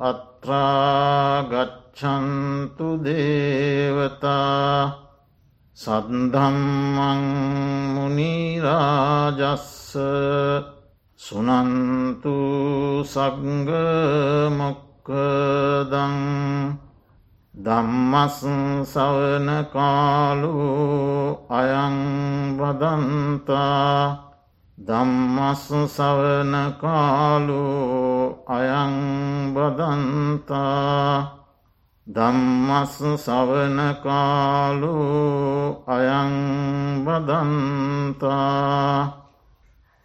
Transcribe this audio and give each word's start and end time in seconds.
අත්‍රාගච්චන්තු 0.00 2.98
දේවතා 3.00 4.92
සද්ධම්මං 5.76 7.22
මුනිරාජස්ස 7.94 9.96
සුනන්තු 11.20 12.36
සග්ගමොක්කදං 13.04 13.76
දම්මස් 17.54 18.40
සවන 18.88 19.48
කාලු 19.72 20.56
අයං 21.50 21.96
වදන්තා. 22.56 24.32
දම්මස් 24.78 25.68
සවන 25.86 26.54
කාලු 26.80 27.64
අයං 28.48 28.94
බදන්තා 29.54 31.38
දම්මස් 32.06 32.96
සවන 33.16 33.78
කාලු 34.02 34.96
අයං 35.86 36.34
බදන්තා 37.04 38.42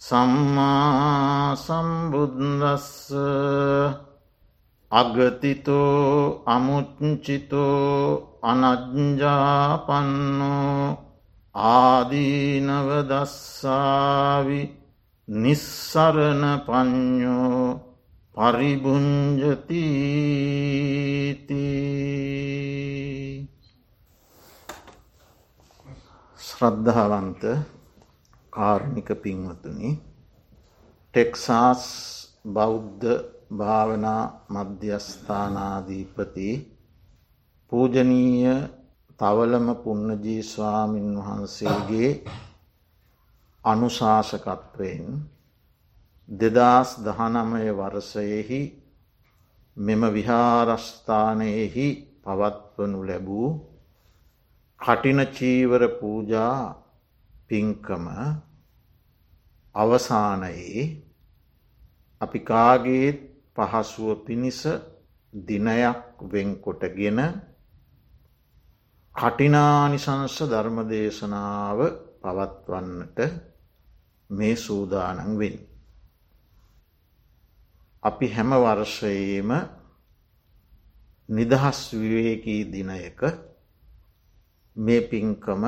සම්මා 0.00 1.56
සම්බුද්දස්ස 1.56 3.12
අගතිතෝ 4.92 6.42
අමුච්චිතෝ 6.46 8.38
අනජ්ජාපන්නෝ 8.42 9.78
ආදීනවදස්සාවි 11.54 12.20
නිස්සරණ 15.28 16.44
පඥ්ඥෝ 16.66 17.66
පරිබුංජතීති 18.34 18.76
ශ්‍රද්ධාවන්ත 26.40 27.42
කාර්මික 28.56 29.16
පින්වතුනි 29.16 29.98
ටෙක්සාස් 31.14 31.84
බෞද්ධ 32.48 33.22
භාවනා 33.52 34.44
මධ්‍යස්ථානාධීපති 34.48 36.72
පූජනීය 37.72 38.68
තවලම 39.20 39.76
පුන්නජී 39.76 40.44
ස්වාමීන් 40.44 41.18
වහන්සේගේ 41.18 42.24
අනුශාසකත්වයෙන් 43.64 45.24
දෙදස් 46.28 47.00
දහනමය 47.00 47.74
වරසයෙහි 47.74 48.82
මෙම 49.76 50.10
විහාරස්ථානයෙහි 50.10 52.12
පවත්වනු 52.22 53.02
ලැබූ 53.02 53.66
කටිනචීවර 54.80 55.88
පූජා 55.98 56.82
පින්කම 57.48 58.06
අවසානයේ 59.76 60.82
අපි 62.20 62.38
කාගේත් 62.42 63.18
පහසුව 63.54 64.24
පිණිස 64.24 64.60
දිනයක් 65.32 66.00
වෙන්කොටගෙන 66.22 67.18
කටිනානිසංස 69.14 70.36
ධර්මදේශනාව 70.44 71.78
පවත්වන්නට 72.22 73.18
මේ 74.30 74.56
සූදානන් 74.56 75.38
වෙන්. 75.38 75.56
අපි 78.02 78.26
හැම 78.28 78.50
වර්ෂයේම 78.54 79.50
නිදහස් 81.28 81.80
විවේකී 81.92 82.62
දිනයක 82.66 83.20
මේ 84.76 85.00
පින්කම 85.02 85.62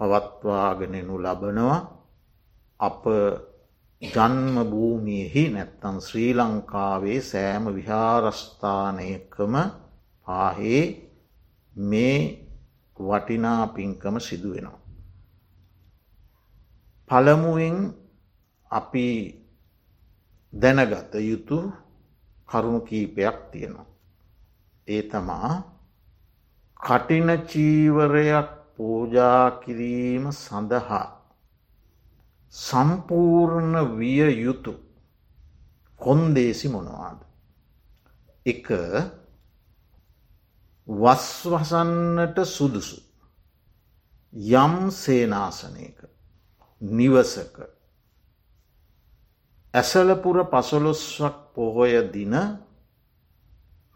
පවත්වාගෙනනු 0.00 1.14
ලබනවා 1.18 1.99
අප 2.80 3.04
ජන්ම 4.02 4.56
භූමියෙහි 4.64 5.42
නැත්තන් 5.48 5.96
ශ්‍රී 6.00 6.32
ලංකාවේ 6.34 7.20
සෑම 7.22 7.64
විහාරස්ථානයකම 7.74 9.54
පාහේ 10.26 10.84
මේ 11.76 12.16
වටිනා 12.96 13.66
පින්කම 13.68 14.16
සිදුවෙනවා. 14.18 14.80
පළමුුවෙන් 17.10 17.78
අපි 18.70 19.06
දැනගත 20.52 21.14
යුතු 21.22 21.58
කරුණු 22.48 22.80
කීපයක් 22.80 23.36
තියෙනවා. 23.52 23.88
ඒ 24.88 25.02
තමා 25.02 25.52
කටින 26.80 27.28
චීවරයක් 27.46 28.48
පූජා 28.76 29.50
කිරීම 29.62 30.24
සඳහා 30.34 31.19
සම්පූර්ණ 32.50 33.98
විය 33.98 34.42
යුතු. 34.42 34.74
කොන්දේසි 36.00 36.68
මොනවාද. 36.68 37.20
එක 38.46 38.66
වස්වසන්නට 40.88 42.44
සුදුසු. 42.46 43.00
යම් 44.32 44.90
සේනාසනයක 44.92 45.98
නිවසක 46.80 47.60
ඇසලපුර 49.74 50.44
පසොලොස්වක් 50.44 51.36
පොහොය 51.54 52.10
දින 52.12 52.34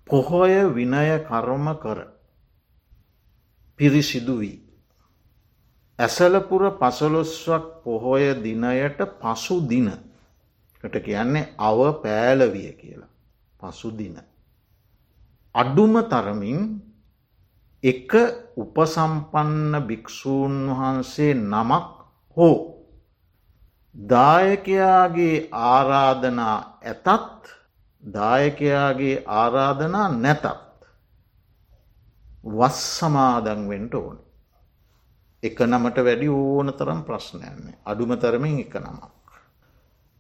පොහොය 0.07 0.55
විනය 0.69 1.19
කර්ම 1.21 1.67
කර 1.75 1.99
පිරිසිදු 3.77 4.39
වී. 4.39 4.64
ඇසලපුර 5.99 6.63
පසොලොස්වක් 6.73 7.65
පොහොය 7.83 8.25
දිනයට 8.37 8.99
පසු 9.17 9.57
දිනකට 9.63 10.95
කියන්නේ 11.01 11.51
අව 11.59 11.79
පෑලවිය 12.03 12.73
කියලා 12.73 13.13
පසුදින. 13.61 14.17
අඩුම 15.55 15.95
තරමින් 16.05 16.61
එක 17.85 18.13
උපසම්පන්න 18.57 19.73
භික්‍ෂූන් 19.87 20.57
වහන්සේ 20.71 21.35
නමක් 21.35 21.87
හෝ 22.37 22.57
දායකයාගේ 23.95 25.37
ආරාධනා 25.65 26.59
ඇතත් 26.85 27.55
දායකයාගේ 28.03 29.17
ආරාධනා 29.33 30.09
නැතත් 30.17 30.47
වස් 32.45 32.79
සමාදංවෙන්ට 32.99 33.95
ඕන. 33.95 34.24
එක 35.45 35.59
නමට 35.61 35.99
වැඩි 35.99 36.29
ඕන 36.31 36.73
තරම් 36.73 37.01
ප්‍රශ්නයන්නේ 37.03 37.79
අඩුම 37.85 38.17
තරමින් 38.17 38.59
එක 38.61 38.75
නමක්. 38.77 39.13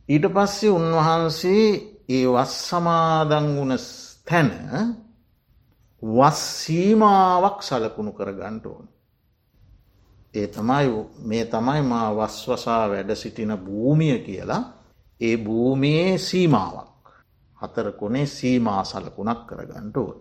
ඊට 0.09 0.27
පස්සේ 0.29 0.71
උන්වහන්සේ 0.71 1.67
ඒ 2.09 2.27
වස් 2.27 2.55
සමාදං 2.69 3.47
වුණ 3.57 3.77
තැන 4.27 4.51
වස් 6.03 6.41
සීමාවක් 6.59 7.59
සලකුණු 7.63 8.13
කර 8.13 8.33
ගන්ට 8.33 8.67
ඕන. 8.67 8.87
ඒ 10.35 10.47
තමයි 10.49 10.89
මේ 11.21 11.45
තමයි 11.47 11.83
මා 11.83 12.09
වස්වසා 12.13 12.83
වැඩ 12.89 13.15
සිටින 13.15 13.53
භූමිය 13.59 14.19
කියලා 14.19 14.63
ඒ 15.21 15.37
භූමියයේ 15.39 16.19
සීමාවක් 16.21 16.95
හතර 17.59 17.89
කොනේ 17.93 18.27
සීමා 18.29 18.85
සලකුණක් 18.85 19.41
කරගන්නට 19.47 19.97
ඕන. 19.97 20.17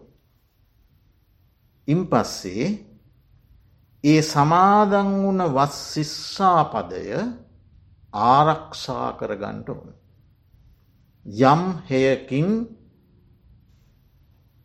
ඉන් 1.88 2.02
පස්සේ 2.08 2.68
ඒ 4.04 4.22
සමාදන් 4.24 5.10
වුණ 5.16 5.42
වස් 5.50 5.76
ශිස්සාපදය 5.90 7.04
ආරක්ෂා 8.14 9.10
කරගන්ට 9.14 9.70
ඕන. 9.70 9.90
යම් 11.44 11.64
හෙයකින් 11.90 12.50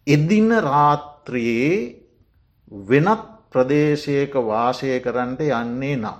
එදින 0.06 0.50
රාත්‍රයේ 0.62 1.72
වෙනත් 2.84 3.24
ප්‍රදේශයක 3.50 4.34
වාසය 4.44 5.00
කරන්නට 5.00 5.40
යන්නේ 5.42 5.96
නම්. 5.96 6.18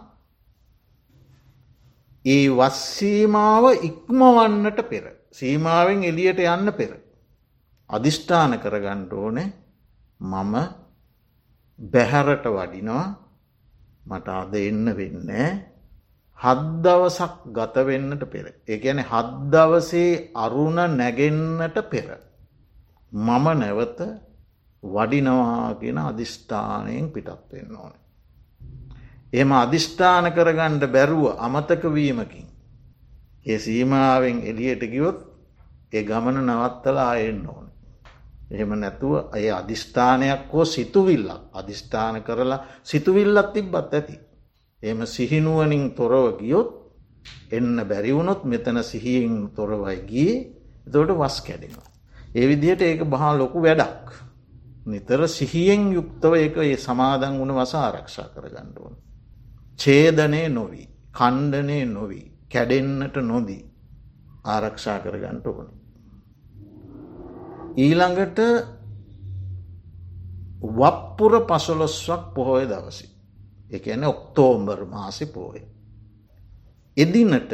ඒ 2.24 2.48
වස්සීමාව 2.50 3.64
ඉක්මවන්නට 3.82 4.80
පෙර. 4.84 5.04
සීමාවෙන් 5.32 6.04
එලියට 6.04 6.40
යන්න 6.46 6.72
පෙර. 6.72 6.92
අධිෂ්ඨාන 7.90 8.52
කරගණ්ඩ 8.58 9.12
ඕනේ 9.14 9.48
මම 10.20 10.54
බැහැරට 11.78 12.46
වඩිනවා 12.48 13.06
මට 14.06 14.28
අද 14.34 14.54
එන්න 14.58 14.86
වෙන්න 14.96 15.30
හද්දවසක් 16.38 17.34
ගතවෙන්නට 17.48 18.22
පෙර. 18.26 18.46
එකන 18.66 18.98
හද්දවසේ 19.02 20.30
අරුණ 20.36 20.78
නැගෙන්න්නට 20.92 21.78
පෙර. 21.90 22.08
මම 23.12 23.46
නැවත 23.54 24.00
වඩිනවාගෙන 24.82 25.98
අධිෂ්ඨානයෙන් 26.00 27.08
පිටත් 27.10 27.52
වෙන්න 27.52 27.76
ඕන. 27.76 27.94
එම 29.32 29.50
අධිෂ්ඨාන 29.54 30.30
කරගණ්ඩ 30.32 30.84
බැරුව 30.88 31.24
අමතකවීමකින්. 31.38 32.46
ඒ 33.46 33.58
සීමාවෙන් 33.58 34.38
එලියට 34.42 34.82
ගියොත් 34.84 35.18
ඒ 35.92 36.02
ගමන 36.02 36.38
නවත්තලා 36.44 37.10
අයෙන්න්න 37.10 37.46
ඕන. 37.46 37.67
එහෙම 38.48 38.70
නැතුව 38.74 39.12
අය 39.32 39.50
අධිෂ්ඨානයක් 39.52 40.52
හෝ 40.52 40.64
සිතුවිල්ලක් 40.66 41.42
අධිෂ්ඨාන 41.52 42.22
කරලා 42.22 42.64
සිතුවිල්ලත් 42.82 43.52
තිබ්බත් 43.52 43.92
ඇති. 43.92 44.16
එම 44.82 44.98
සිහිනුවනින් 45.06 45.84
තොරව 45.92 46.38
ගියොත් 46.38 46.68
එන්න 47.50 47.76
බැරිවුණොත් 47.82 48.44
මෙතන 48.44 48.78
සිහියෙන් 48.82 49.50
තොරවයි 49.50 49.98
ගිය 50.04 50.32
තොට 50.86 51.10
වස් 51.10 51.36
කැඩෙනවා. 51.40 51.88
ඒ 52.34 52.46
විදිහට 52.46 52.82
ඒක 52.82 53.02
බහා 53.06 53.32
ලොකු 53.34 53.58
වැඩක්. 53.58 54.06
නිතර 54.86 55.20
සිහියෙන් 55.28 55.92
යුක්තව 55.92 56.32
එක 56.36 56.56
ඒ 56.58 56.76
සමාදන් 56.78 57.38
වුණ 57.38 57.52
වස 57.52 57.72
ආරක්ෂා 57.76 58.28
කර 58.28 58.46
ගණ්ඩුවන්. 58.46 58.94
ඡේදනය 59.78 60.42
නොවී 60.50 60.86
කණ්ඩනය 61.14 61.78
නොවී 61.86 62.26
කැඩෙන්න්නට 62.48 63.16
නොදී 63.22 63.64
ආරක්ෂා 64.46 64.98
කර 65.00 65.16
ගණ්ට 65.18 65.46
ඕන. 65.48 65.68
ඊළඟට 67.78 68.38
වප්පුර 70.60 71.32
පසොලොස්වක් 71.46 72.34
පොහොය 72.34 72.66
දවසි. 72.66 73.06
එකන 73.70 74.04
ඔක්තෝම්බර් 74.04 74.84
මාසි 74.86 75.26
පෝය. 75.28 75.62
එදිනට 76.96 77.52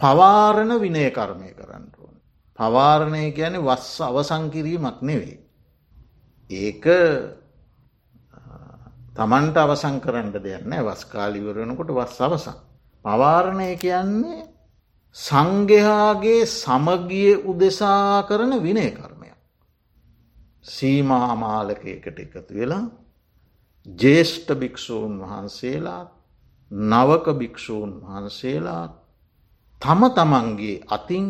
පවාරණ 0.00 0.72
විනය 0.76 1.10
කර්මය 1.10 1.50
කරන්න 1.50 1.86
ඕන. 1.96 2.14
පවාරණය 2.58 3.32
ගැන 3.32 3.58
වස් 3.60 4.00
අවසංකිරීමක් 4.00 5.02
නෙවෙයි. 5.02 5.38
ඒක 6.50 6.84
තමන්ට 9.12 9.56
අවසං 9.56 9.98
කරන්න 10.00 10.32
දෙයන්න 10.34 10.78
වස්කාලිවරණකොට 10.80 11.90
වස් 11.90 12.20
අවසං. 12.20 12.56
පවාරණය 13.04 13.76
කියන්නේ 13.76 14.51
සංගහාගේ 15.16 16.46
සමගිය 16.48 17.34
උදෙසා 17.44 18.22
කරන 18.22 18.52
විනය 18.58 18.86
කර්මයක්. 18.92 19.36
සීමාමාලකයකට 20.64 22.18
එකතු 22.18 22.40
වෙලා 22.50 22.84
ජේෂ්ඨ 23.86 24.52
භික්‍ෂූන් 24.54 25.12
වහන්සේලා 25.20 26.04
නවක 26.70 27.26
භික්‍ෂූන් 27.34 27.90
වහන්සේලා 28.02 28.84
තම 29.82 30.00
තමන්ගේ 30.10 30.82
අතින් 30.88 31.26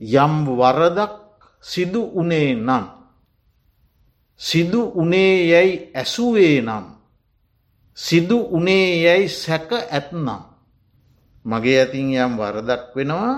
යම් 0.00 0.34
වරදක් 0.48 1.14
සිදු 1.62 2.02
උනේ 2.14 2.54
නම් 2.56 2.84
සිදු 4.40 4.80
උනේ 4.94 5.34
යැයි 5.44 5.74
ඇසුවේ 5.94 6.60
නම් 6.62 6.84
සිදු 7.96 8.38
උනේ 8.50 8.88
යැයි 9.02 9.28
සැක 9.34 9.70
ඇත්නම් 9.72 10.55
මගේ 11.46 11.78
ඇතින් 11.80 12.08
යම් 12.16 12.32
වරදක් 12.36 12.94
වෙනවා 12.94 13.34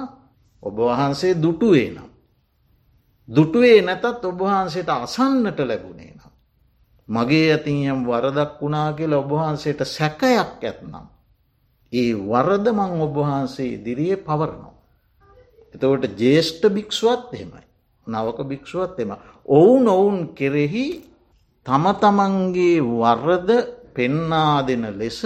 ඔබවහන්සේ 0.62 1.34
දුටුවේ 1.36 1.90
නම්. 1.90 2.10
දුටුවේ 3.28 3.82
නැතත් 3.82 4.24
ඔබවහන්සේට 4.24 4.90
අසන්නට 4.90 5.58
ලැබුණේ 5.60 6.12
නම්. 6.12 6.32
මගේ 7.08 7.46
ඇතින් 7.50 7.78
යම් 7.86 8.00
වරදක් 8.04 8.52
වුණා 8.60 8.92
කියල 8.92 9.12
ඔබවහන්සේට 9.14 9.80
සැකයක් 9.86 10.28
ඇත්නම්. 10.62 11.06
ඒ 11.92 12.12
වරද 12.24 12.66
මං 12.70 13.00
ඔබවහන්සේ 13.00 13.68
ඉදිරියේ 13.68 14.18
පවරනවා. 14.18 14.74
එතවට 15.74 16.18
ජේෂ්ඨ 16.18 16.66
භික්ෂුවත් 16.68 17.34
එහෙමයි. 17.34 17.64
නවක 18.06 18.38
භික්ෂුවත් 18.42 18.96
එම. 18.98 19.12
ඔවුන් 19.48 19.84
ඔවුන් 19.88 20.18
කෙරෙහි 20.34 20.86
තම 21.66 21.84
තමන්ගේ 21.94 22.84
වරද 22.92 23.50
පෙන්නා 23.94 24.62
දෙන 24.62 24.84
ලෙස 24.94 25.20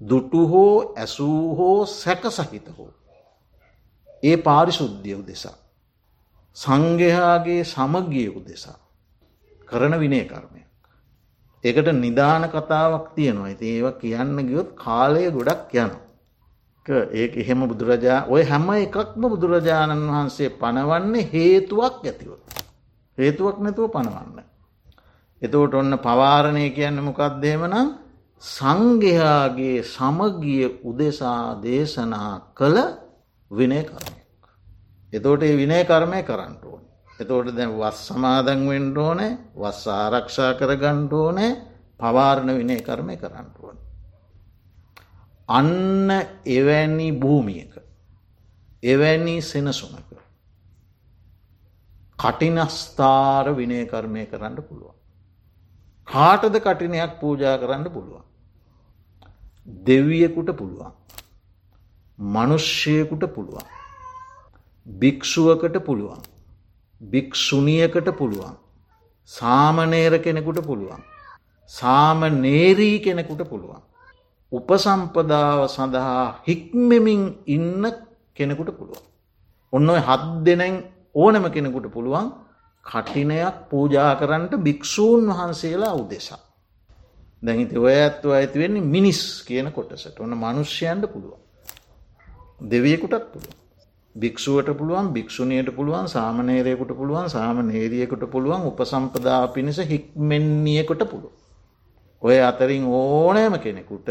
දුටු 0.00 0.46
හෝ 0.48 0.94
ඇසූ 0.96 1.56
හෝ 1.56 1.86
සැක 1.86 2.24
සහිත 2.30 2.68
හෝ. 2.78 2.90
ඒ 4.22 4.36
පාරිශුද්ධිය 4.38 5.14
උදෙසා. 5.14 5.56
සංගයාගේ 6.56 7.62
සමගිය 7.64 8.28
උදෙසා. 8.30 8.78
කරන 9.68 10.00
විනේ 10.00 10.24
කර්මයක්. 10.24 10.68
ඒකට 11.64 11.88
නිධාන 11.94 12.44
කතාවක් 12.48 13.06
තියෙනවා 13.14 13.46
ඇති 13.46 13.66
ඒවා 13.68 13.92
කියන්න 13.94 14.36
ගියොත් 14.46 14.70
කාලය 14.74 15.24
ගොඩක් 15.30 15.74
යන. 15.76 15.92
ඒක 17.12 17.36
එහෙම 17.36 17.60
බුදුරජා 17.68 18.20
ඔය 18.26 18.42
හැම 18.44 18.68
එකක්ම 18.76 19.22
බුදුරජාණන් 19.24 20.06
වහන්සේ 20.08 20.50
පනවන්නේ 20.52 21.28
හේතුවක් 21.32 22.04
ඇතිව. 22.04 22.30
හේතුවක් 23.18 23.58
නැතුව 23.58 23.90
පනවන්න. 23.90 24.38
එතවට 25.42 25.74
ඔන්න 25.74 25.98
පවාරණය 25.98 26.64
කියන්න 26.70 26.98
මොකක්දේමනම් 27.00 27.88
සංඝයාගේ 28.42 29.82
සමගිය 29.84 30.80
උදෙසා 30.82 31.60
දේශනා 31.60 32.54
කළ 32.54 32.78
විනය 33.50 33.82
කරමයක්. 33.84 34.40
එතෝට 35.12 35.42
ඒ 35.42 35.56
විනය 35.56 35.84
කර්මය 35.84 36.22
කරන්නට 36.22 36.64
ඕන. 36.64 36.82
එතෝට 37.18 37.52
දැන් 37.52 37.76
වස් 37.76 37.98
සමාදන් 38.06 38.62
වෙන්ඩ 38.66 38.96
ඕනේ 38.98 39.36
වස් 39.54 39.82
ආරක්ෂා 39.88 40.54
කර 40.54 40.72
ගණ්ඩ 40.74 41.12
ඕනේ 41.14 41.50
පවාරණ 42.00 42.56
විනය 42.56 42.78
කර්මය 42.80 43.16
කරන්නට 43.16 43.56
ඕන. 43.58 43.76
අන්න 45.48 46.10
එවැනි 46.48 47.12
භූමියක. 47.14 47.74
එවැනි 48.82 49.36
සෙනසුනක. 49.42 50.08
කටිනස්ථාර 52.18 53.52
විනය 53.54 53.84
කර්මය 53.86 54.24
කරන්න 54.26 54.56
පුළුවන්. 54.62 54.96
කාටද 56.08 56.56
කටිනයක් 56.58 57.20
පූජා 57.20 57.58
කරන්න 57.58 57.86
පුළුවන්. 57.90 58.29
දෙවියෙකුට 59.66 60.50
පුළුවන්. 60.56 60.92
මනුෂ්‍යයකුට 62.18 63.24
පුළුවන්. 63.34 63.66
භික්‍ෂුවකට 64.86 65.76
පුළුවන්. 65.84 66.20
භික්‍ෂුණියකට 67.00 68.08
පුළුවන්. 68.16 68.56
සාමනේර 69.30 70.18
කෙනෙකුට 70.18 70.60
පුළුවන්. 70.62 71.02
සාම 71.70 72.20
නේරී 72.40 72.98
කෙනෙකුට 73.00 73.42
පුළුවන්. 73.44 73.82
උපසම්පදාව 74.52 75.60
සඳහා 75.68 76.42
හික්මමින් 76.46 77.22
ඉන්න 77.46 77.84
කෙනෙකුට 78.34 78.70
පුළුවන්. 78.72 79.04
ඔන්න 79.72 79.88
ඔය 79.88 80.00
හත් 80.00 80.22
දෙනෙන් 80.44 80.74
ඕනම 81.14 81.44
කෙනෙකුට 81.50 81.86
පුළුවන් 81.88 82.26
කටිනයක් 82.84 83.56
පූජා 83.70 84.12
කරන්නට 84.16 84.54
භික්‍ෂූන් 84.58 85.26
වහන්සේලා 85.28 85.94
උදෙසා. 85.94 86.40
දැහිති 87.42 87.78
ඔය 87.78 87.94
ඇත්ව 87.96 88.32
ඇති 88.32 88.58
වෙන්නේ 88.58 88.88
මිනිස් 88.88 89.20
කියන 89.42 89.70
කොටසට 89.70 90.20
ඔන්න 90.20 90.36
මනුෂ්‍යයන්ට 90.36 91.06
පුළුවන්. 91.06 91.40
දෙවියකුටත් 92.64 93.26
පුළුවන්. 93.26 93.56
භික්ෂුවට 94.16 94.70
පුළුවන් 94.74 95.08
භික්ෂුණයට 95.10 95.70
පුළුවන් 95.70 96.08
සාමනේරයකුට 96.08 96.92
පුළුවන් 96.92 97.28
සාම 97.28 97.58
නේරියකුට 97.64 98.24
පුළුවන් 98.26 98.66
උපසම්පදා 98.66 99.48
පිණිස 99.48 99.78
හික්මෙන්නියකොට 99.84 101.02
පුළුව. 101.04 101.32
ඔය 102.22 102.38
අතරින් 102.40 102.84
ඕනෑම 102.86 103.58
කෙනෙකුට 103.58 104.08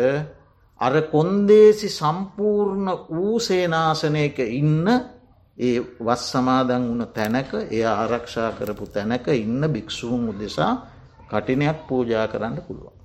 අර 0.81 0.93
කොන්දේසි 1.03 1.89
සම්පූර්ණ 1.89 2.87
වූ 3.09 3.39
සේනාසනයක 3.39 4.39
ඉන්න 4.39 4.87
ඒ 5.57 5.79
වස් 5.99 6.23
සමාදන් 6.31 6.87
වුණ 6.89 7.07
තැනක 7.09 7.51
එය 7.67 7.83
ආරක්ෂා 7.85 8.51
කරපු 8.51 8.85
තැනක 8.87 9.27
ඉන්න 9.35 9.61
භික්‍ෂූන් 9.67 10.29
උදෙසා 10.29 10.73
කටිනයක් 11.27 11.79
පූජා 11.87 12.25
කරන්න 12.27 12.57
පුළුවන්. 12.61 12.98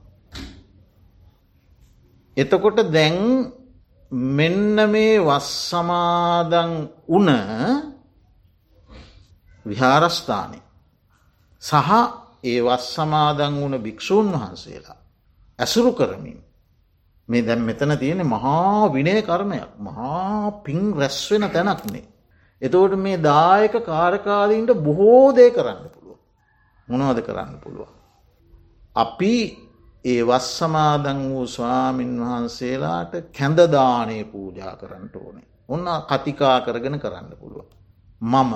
එතකොට 2.36 2.78
දැන් 2.88 3.52
මෙන්න 4.10 4.76
මේ 4.86 5.18
වස් 5.20 5.48
සමාදන් 5.68 6.72
වන 7.08 7.30
විහාරස්ථානය 9.66 10.60
සහ 11.62 11.90
ඒ 12.44 12.60
වස් 12.60 12.86
සමාදන් 12.92 13.54
වන 13.56 13.74
භික්‍ෂූන් 13.80 14.32
වහන්සේලා 14.32 14.98
ඇසුරු 15.58 15.92
කරමින් 15.92 16.38
මේ 17.28 17.42
දැම් 17.42 17.60
මෙතන 17.60 17.96
තියෙන 17.96 18.26
මහා 18.26 18.88
විනය 18.88 19.22
කර්මයක් 19.22 19.70
මහා 19.78 20.62
පින් 20.62 20.80
රැස්වෙන 20.92 21.44
තැනක්නේ. 21.48 22.04
එතවට 22.62 22.96
මේ 22.96 23.16
දායක 23.18 23.74
කාරකාදීන්ට 23.82 24.70
බොහෝ 24.78 25.32
දේ 25.32 25.50
කරන්න 25.50 25.88
පුළුව. 25.88 26.18
මොනවද 26.88 27.18
කරන්න 27.22 27.54
පුළුව. 27.60 27.88
අපි 28.96 29.34
ඒ 30.04 30.22
වස් 30.22 30.46
සමාදන් 30.58 31.20
වූ 31.30 31.46
ස්වාමින් 31.46 32.12
වහන්සේලාට 32.20 33.12
කැඳදානය 33.32 34.24
පූජා 34.24 34.76
කරන්නට 34.76 35.16
ඕනේ. 35.16 35.46
ඔන්න 35.68 35.86
කතිකා 36.08 36.60
කරගෙන 36.60 37.00
කරන්න 37.00 37.30
පුළුව. 37.36 37.66
මම 38.20 38.52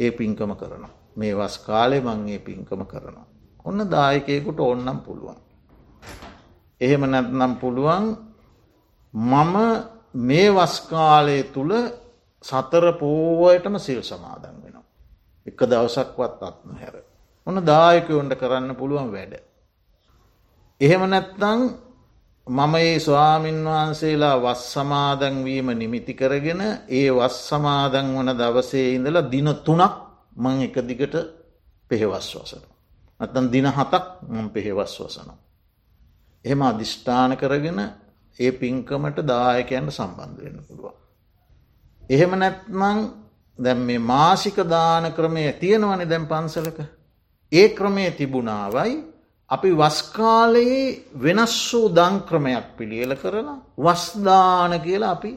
ඒ 0.00 0.10
පින්කම 0.10 0.52
කරනවා. 0.52 0.94
මේ 1.16 1.34
වස් 1.34 1.58
කාලෙ 1.60 2.00
මං 2.00 2.28
ඒ 2.28 2.38
පින්කම 2.40 2.82
කරනවා. 2.84 3.26
ඔන්න 3.64 3.90
දායකයකුට 3.90 4.60
ඔන්නම් 4.62 5.00
පුළුවන්. 5.00 5.38
එහෙම 6.80 7.02
නැත්නම් 7.06 7.52
පුළුවන් 7.56 8.06
මම 9.14 9.56
මේ 10.14 10.48
වස්කාලය 10.50 11.42
තුළ 11.44 11.72
සතර 12.44 12.84
පෝවයටම 12.92 13.78
සිල් 13.78 14.00
සමාදන් 14.02 14.56
වෙනවා. 14.62 14.86
එක 15.46 15.60
දවසක්වත් 15.62 16.42
අත්ම 16.42 16.70
හැර. 16.76 16.96
ඔන්න 17.46 17.66
දායකයොන්ට 17.66 18.34
කරන්න 18.34 18.76
පුළුවන් 18.76 19.12
වැඩ. 19.12 19.47
එහෙම 20.80 21.02
නැත්තං 21.04 21.60
මම 22.46 22.74
ඒ 22.76 22.98
ස්වාමීන් 22.98 23.64
වහන්සේලා 23.64 24.36
වස් 24.38 24.62
සමාදන්වීම 24.72 25.68
නිමිති 25.72 26.14
කරගෙන 26.14 26.60
ඒ 26.90 27.08
වස් 27.10 27.36
සමාදන් 27.48 28.08
වන 28.14 28.30
දවසේ 28.34 28.94
ඉඳලා 28.94 29.30
දින 29.30 29.48
තුනක් 29.58 29.94
මං 30.36 30.62
එක 30.62 30.76
දිගට 30.80 31.14
පෙහෙවස් 31.90 32.28
වසන. 32.34 32.62
අතන් 33.20 33.46
දින 33.48 33.66
හතක් 33.68 34.04
මං 34.24 34.50
පෙහෙවස් 34.50 34.94
වසනවා. 34.98 35.38
එහෙම 36.44 36.62
අධිෂ්ඨාන 36.62 37.36
කරගෙන 37.36 37.80
ඒ 38.38 38.52
පින්කමට 38.52 39.18
දායකයන්ට 39.24 39.90
සම්බන්ධ 39.90 40.38
වෙන්න 40.38 40.58
පුළුවන්. 40.62 40.96
එහෙම 42.10 42.32
නැත්මං 42.34 42.98
දැම් 43.58 43.78
මේ 43.80 43.98
මාසික 44.00 44.56
දාන 44.66 45.12
ක්‍රමය 45.12 45.44
තියෙනවන 45.54 46.08
දැම් 46.08 46.24
පන්සලක. 46.26 46.78
ඒ 47.52 47.68
ක්‍රමය 47.70 48.10
තිබුණාවයි 48.12 49.07
අපි 49.50 49.70
වස්කාලයේ 49.72 51.04
වෙනස් 51.16 51.56
වූ 51.72 51.86
දංක්‍රමයක් 51.90 52.66
පිළියල 52.76 53.12
කරලා 53.14 53.58
වස්දාන 53.78 54.72
කියලා 54.80 55.10
අපි 55.10 55.32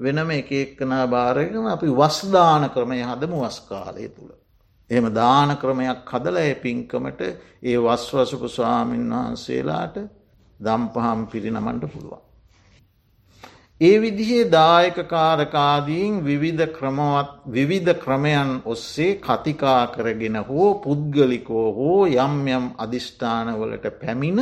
වෙනම 0.00 0.30
එක 0.32 0.50
එක්කනා 0.54 1.06
භාරගෙන 1.06 1.66
අපි 1.66 1.88
වස්දාන 1.92 2.70
ක්‍රමය 2.70 3.00
හදම 3.02 3.32
වස්කාලය 3.36 4.08
තුළ. 4.08 4.30
එහෙම 4.90 5.06
දාන 5.12 5.50
ක්‍රමයක් 5.56 6.06
හදල 6.06 6.36
ඒ 6.36 6.54
පින්කමට 6.56 7.20
ඒ 7.62 7.76
වස්වසපු 7.78 8.48
ස්වාමීන් 8.48 9.10
වහන්සේලාට 9.12 9.96
දම්පහම් 10.60 11.20
පිරිනමන්ට 11.26 11.84
පුළුවන්. 11.86 12.27
ඒ 13.80 13.96
විදිහේ 13.96 14.50
දායක 14.50 14.96
කාරකාදීන් 15.06 16.14
විවිධ 16.20 16.66
ක්‍රමවත් 16.68 17.28
විවිධ 17.48 17.92
ක්‍රමයන් 17.96 18.48
ඔස්සේ 18.64 19.12
කතිකා 19.18 19.82
කරගෙන 19.88 20.36
හෝ 20.44 20.70
පුද්ගලිකෝ 20.76 21.66
හෝ 21.72 22.00
යම් 22.06 22.34
යම් 22.48 22.64
අධිෂ්ඨානවලට 22.76 23.86
පැමිණ 24.00 24.40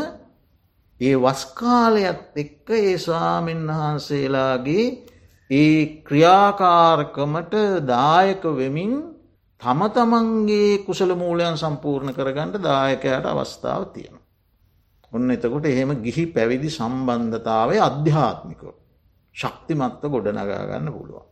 ඒ 1.00 1.16
වස්කාලයත් 1.16 2.22
එක්ක 2.36 2.70
ඒ 2.78 2.94
ස්වාමීන් 2.98 3.66
වහන්සේලාගේ 3.70 4.86
ඒ 5.50 5.76
ක්‍රියාකාරකමට 6.02 7.54
දායක 7.86 8.42
වෙමින් 8.54 8.94
තම 9.60 9.80
තමන්ගේ 9.90 10.72
කුසල 10.78 11.12
මූලයන් 11.14 11.56
සම්පූර්ණ 11.56 12.14
කරගන්නට 12.14 12.56
දායකයට 12.62 13.26
අවස්ථාව 13.26 13.84
තියෙන. 13.92 14.16
ඔන්න 15.12 15.30
එතකොට 15.30 15.66
එහෙම 15.66 15.90
ගිහි 16.02 16.26
පැවිදි 16.28 16.70
සම්බන්ධතාවය 16.70 17.76
අධ්‍යාත්මිකෝ. 17.80 18.74
ශක්තිමත්ව 19.36 20.04
ගොඩනගාගන්න 20.08 20.88
පුළුවන්. 20.88 21.26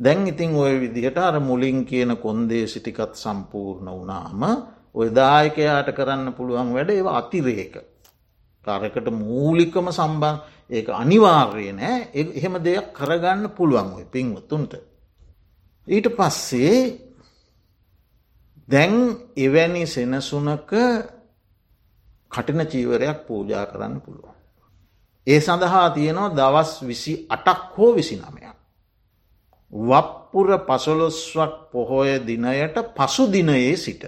දැන් 0.00 0.26
ඉතිං 0.26 0.54
ඔය 0.56 0.74
විදිහට 0.80 1.18
අර 1.18 1.40
මුලින් 1.40 1.84
කියන 1.84 2.16
කොන්දේ 2.16 2.66
සිටිකත් 2.66 3.14
සම්පූර්ණ 3.14 3.90
වනාම 3.92 4.42
ඔය 4.94 5.08
දායකයාට 5.10 5.88
කරන්න 5.90 6.32
පුළුවන් 6.32 6.72
වැඩ 6.72 6.90
ඒව 6.90 7.08
අතිරේක. 7.10 7.74
කරකට 8.66 9.08
මූලිකම 9.12 9.86
සම්බන් 9.90 10.36
ඒ 10.70 10.84
අනිවාර්ය 10.94 11.72
නෑ 11.72 11.96
එහෙම 12.12 12.54
දෙයක් 12.58 12.92
කරගන්න 12.92 13.42
පුළුවන් 13.50 13.90
ඔය 13.92 14.04
පින්වතුන්ට. 14.06 14.72
ඊට 15.88 16.08
පස්සේ 16.10 16.76
දැන් 18.68 18.94
එවැනි 19.36 19.84
සෙනසුනක 19.86 20.70
කටින 22.30 22.60
චීවරයක් 22.66 23.18
පූජා 23.26 23.66
කරන්න 23.66 24.00
පුළුවන්. 24.00 24.33
ඒ 25.26 25.40
සඳහා 25.40 25.90
තියෙනවා 25.90 26.30
දවස් 26.30 26.72
විසි 26.82 27.12
අටක් 27.28 27.76
හෝ 27.76 27.92
විසි 27.92 28.16
නමයක්. 28.16 28.56
වප්පුර 29.72 30.48
පසොලොස්වක් 30.60 31.52
පොහොය 31.72 32.10
දිනයට 32.20 32.76
පසු 32.96 33.24
දිනයේ 33.28 33.76
සිට. 33.76 34.04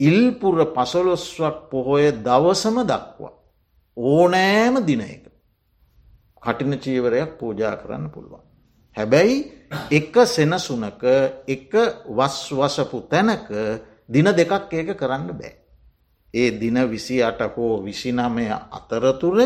ඉල්පුර 0.00 0.58
පසොලොස්වක් 0.68 1.56
පොහොය 1.70 2.12
දවසම 2.18 2.76
දක්වා. 2.82 3.32
ඕනෑම 3.96 4.74
දිනයක. 4.82 5.24
කටින 6.42 6.78
චීවරයක් 6.78 7.38
පූජා 7.38 7.76
කරන්න 7.76 8.10
පුළුවන්. 8.10 8.42
හැබැයි 8.96 9.36
එක 9.90 10.14
සෙනසුනක 10.26 11.02
එක 11.46 11.72
වස්වසපු 12.08 12.98
තැනක 13.02 13.48
දින 14.08 14.26
දෙකක් 14.32 14.72
ඒක 14.72 14.96
කරන්න 14.96 15.26
බෑ. 15.30 15.54
ඒ 16.34 16.50
දින 16.52 16.78
විසි 16.86 17.22
අට 17.22 17.40
හෝ 17.54 17.74
විසිනමය 17.78 18.46
අතරතුර 18.50 19.38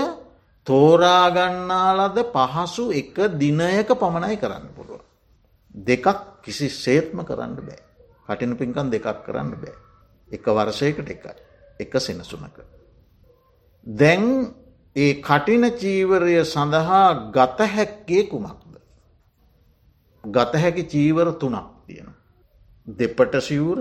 තෝරාගන්නාලද 0.66 2.18
පහසු 2.32 2.84
එක 2.92 3.16
දිනයක 3.36 3.88
පමණයි 3.94 4.36
කරන්න 4.36 4.68
පුළුව. 4.70 5.00
දෙකක් 5.84 6.06
කිසි 6.42 6.68
සේත්ම 6.68 7.18
කරන්න 7.22 7.56
බෑ. 7.58 7.80
කටින 8.26 8.56
පින්කන් 8.56 8.90
දෙකක් 8.90 9.24
කරන්න 9.24 9.50
බෑ. 9.54 9.74
එක 10.28 10.44
වර්ෂයකට 10.48 11.08
එකයි. 11.08 11.34
එක 11.80 11.92
සෙනසුනක. 11.98 12.56
දැන් 13.86 14.54
ඒ 14.96 15.20
කටින 15.20 15.64
චීවරය 15.72 16.36
සඳහා 16.44 17.30
ගත 17.30 17.58
හැක්කේ 17.68 18.22
කුමක්ද. 18.24 18.78
ගත 20.24 20.54
හැකි 20.56 20.84
චීවර 20.84 21.32
තුනක් 21.34 21.68
තියෙන. 21.86 22.08
දෙපට 22.88 23.34
සිවුර 23.40 23.78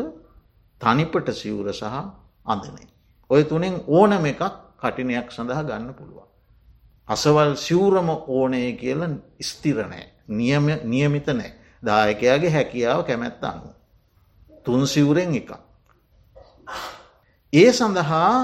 තනිපට 0.81 1.33
සිවුර 1.33 1.71
සහ 1.71 1.95
අඳනේ. 2.45 2.87
ඔය 3.29 3.43
තුනෙන් 3.45 3.75
ඕනම 3.87 4.25
එකක් 4.25 4.43
කටිනයක් 4.79 5.31
සඳහා 5.31 5.63
ගන්න 5.63 5.93
පුළුවන්. 5.93 6.32
අසවල් 7.07 7.55
සිවුරම 7.55 8.09
ඕනය 8.09 8.73
කියල 8.73 9.01
ස්තිරණෑ 9.41 10.05
නියමිත 10.85 11.27
නෑ 11.29 11.51
දායකයාගේ 11.83 12.51
හැකියාව 12.51 13.03
කැමැත්ත 13.03 13.43
අනු. 13.43 13.69
තුන් 14.65 14.87
සිවුරෙන් 14.87 15.35
එක. 15.35 15.49
ඒ 17.53 17.71
සඳහා 17.71 18.35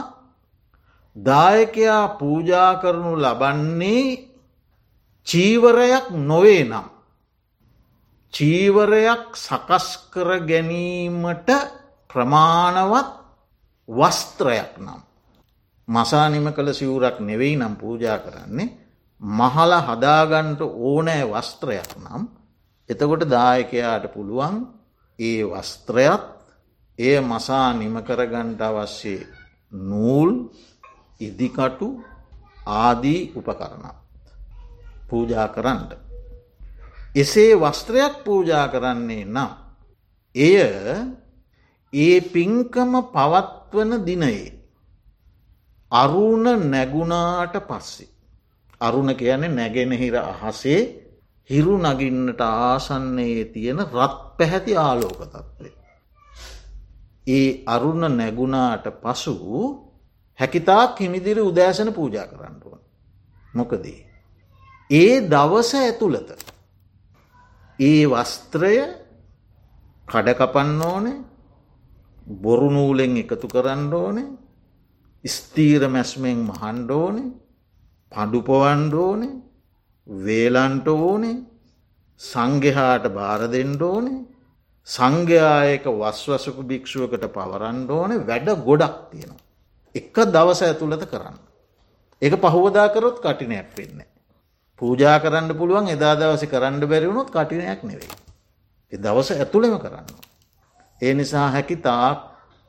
දායකයා 1.16 2.08
පූජා 2.20 2.76
කරනු 2.76 3.12
ලබන්නේ 3.16 4.06
චීවරයක් 5.28 6.06
නොවේ 6.22 6.64
නම්. 6.64 6.88
චීවරයක් 8.34 9.26
සකස් 9.36 9.88
කර 10.12 10.30
ගැනීමට 10.42 11.50
ප්‍රමාණවත් 12.10 13.10
වස්ත්‍රයක් 13.90 14.74
නම්. 14.78 15.02
මසානිම 15.90 16.48
කළ 16.50 16.70
සිවුරක් 16.72 17.18
නෙවෙයි 17.22 17.56
නම් 17.56 17.74
පූජා 17.76 18.20
කරන්නේ 18.20 18.70
මහල 19.22 19.72
හදාගන්ට 19.82 20.62
ඕනෑ 20.62 21.24
වස්ත්‍රයක් 21.26 21.92
නම් 22.00 22.24
එතකොට 22.90 23.24
දායකයාට 23.28 24.06
පුළුවන් 24.10 24.56
ඒ 25.20 25.42
වස්ත්‍රයත් 25.46 26.26
එය 27.00 27.18
මසා 27.22 27.74
නිම 27.74 27.96
කරගන්ට 28.02 28.62
අවශ්‍ය 28.62 29.16
නූල් 29.72 30.30
ඉදිකටු 31.22 31.88
ආදී 32.76 33.22
උපකරණත් 33.36 33.98
පූජා 35.10 35.48
කරන්නට. 35.50 35.92
එසේ 37.16 37.54
වස්ත්‍රයක් 37.56 38.14
පූජා 38.24 38.68
කරන්නේ 38.68 39.26
නම් 39.26 39.52
එය 40.36 40.56
ඒ 41.94 42.18
පින්කම 42.24 42.92
පවත්වන 43.08 43.92
දිනයේ 44.06 44.59
අරුණ 45.92 46.46
නැගුණාට 46.66 47.56
පස්සේ. 47.62 48.10
අරුණ 48.82 49.16
කියන්නේ 49.16 49.50
නැගෙනහිර 49.50 50.16
අහසේ 50.16 50.82
හිරු 51.50 51.76
නගින්නට 51.80 52.42
ආසන්නයේ 52.42 53.46
තියෙන 53.46 53.80
රත් 53.80 54.16
පැහැති 54.38 54.78
ආලෝක 54.78 55.22
තත්වේ. 55.26 55.74
ඒ 57.28 57.64
අරුණ 57.66 58.04
නැගුණාට 58.12 58.86
පසු 58.96 59.36
හැකිතාක් 60.40 61.00
හිමිදිරි 61.00 61.42
උදෑසන 61.42 61.90
පූජා 61.92 62.28
කරන්නුව. 62.28 62.74
මොකදී. 63.54 64.00
ඒ 64.90 65.14
දවස 65.24 65.72
ඇතුළත. 65.76 66.30
ඒ 67.80 68.04
වස්ත්‍රය 68.08 68.76
කඩකපන්න 70.08 70.82
ඕනේ 70.84 71.18
බොරුනූලෙන් 72.42 73.18
එකතු 73.18 73.48
කරන්න 73.48 73.94
ඕනේ 73.96 74.28
ස්තීර 75.24 75.88
මැස්මෙන් 75.88 76.40
මහන්ඩෝනේ 76.46 77.32
පඩුපවන්ඩෝනේ 78.12 79.38
වේලන්ට 80.08 80.88
ඕනේ 80.90 81.38
සංගෙහාට 82.22 83.06
භාර 83.10 83.42
දෙෙන්ඩෝනේ 83.48 84.20
සංඝයායක 84.88 85.86
වස්වසකු 85.94 86.64
භික්ෂුවකට 86.64 87.26
පවරන්ඩ 87.30 87.90
ඕනේ 87.92 88.24
වැඩ 88.24 88.50
ගොඩක් 88.62 88.96
තියෙනවා. 89.12 89.44
එක 89.96 90.16
දවස 90.28 90.62
ඇතුළත 90.64 91.04
කරන්න. 91.06 91.38
එක 92.22 92.34
පහුවදාකරොත් 92.38 93.20
කටිනයක් 93.20 93.70
වෙන්න. 93.76 94.02
පූජා 94.82 95.20
කරන්න 95.20 95.52
පුළුවන් 95.54 95.88
එදා 95.90 96.16
දවස 96.16 96.44
කරන්න 96.46 96.82
බැරිවුණොත් 96.84 97.30
කටිනයක් 97.30 97.84
නෙවෙයි. 97.84 98.18
එ 98.94 98.98
දවස 98.98 99.32
ඇතුළෙම 99.34 99.78
කරන්න. 99.78 100.08
ඒ 101.02 101.14
නිසා 101.14 101.48
හැකි 101.50 101.76
තාක් 101.78 102.20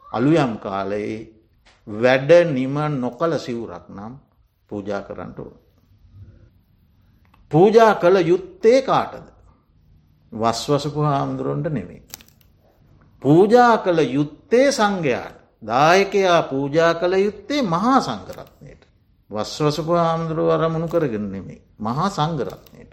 අලුයම් 0.05 0.59
කාලයේ 0.59 1.40
වැඩ 1.87 2.31
නිම 2.49 2.77
නොකළ 2.97 3.39
සිවුරක් 3.39 3.89
නම් 3.89 4.15
පූජා 4.71 5.03
කරන්නට 5.03 5.39
ඕන. 5.39 5.55
පූජා 7.53 7.95
කළ 7.95 8.17
යුත්තේ 8.23 8.83
කාටද. 8.83 9.27
වස්වසපු 10.33 11.01
හාමුදුරුවන්ට 11.03 11.67
නෙවෙයි. 11.69 12.03
පූජා 13.23 13.79
කළ 13.79 13.99
යුත්තේ 14.09 14.73
සංඝයාට 14.73 15.41
දායකයා 15.63 16.43
පූජා 16.45 16.95
කළ 16.95 17.15
යුත්තේ 17.15 17.63
මහා 17.65 18.01
සංකරත්නයට. 18.01 18.83
වස්වසපු 19.31 19.93
හාමුදුරුව 19.95 20.51
අරමුණු 20.51 20.89
කරගෙන 20.89 21.33
නෙමේ 21.33 21.61
මහා 21.79 22.11
සංගරත්නයට. 22.11 22.93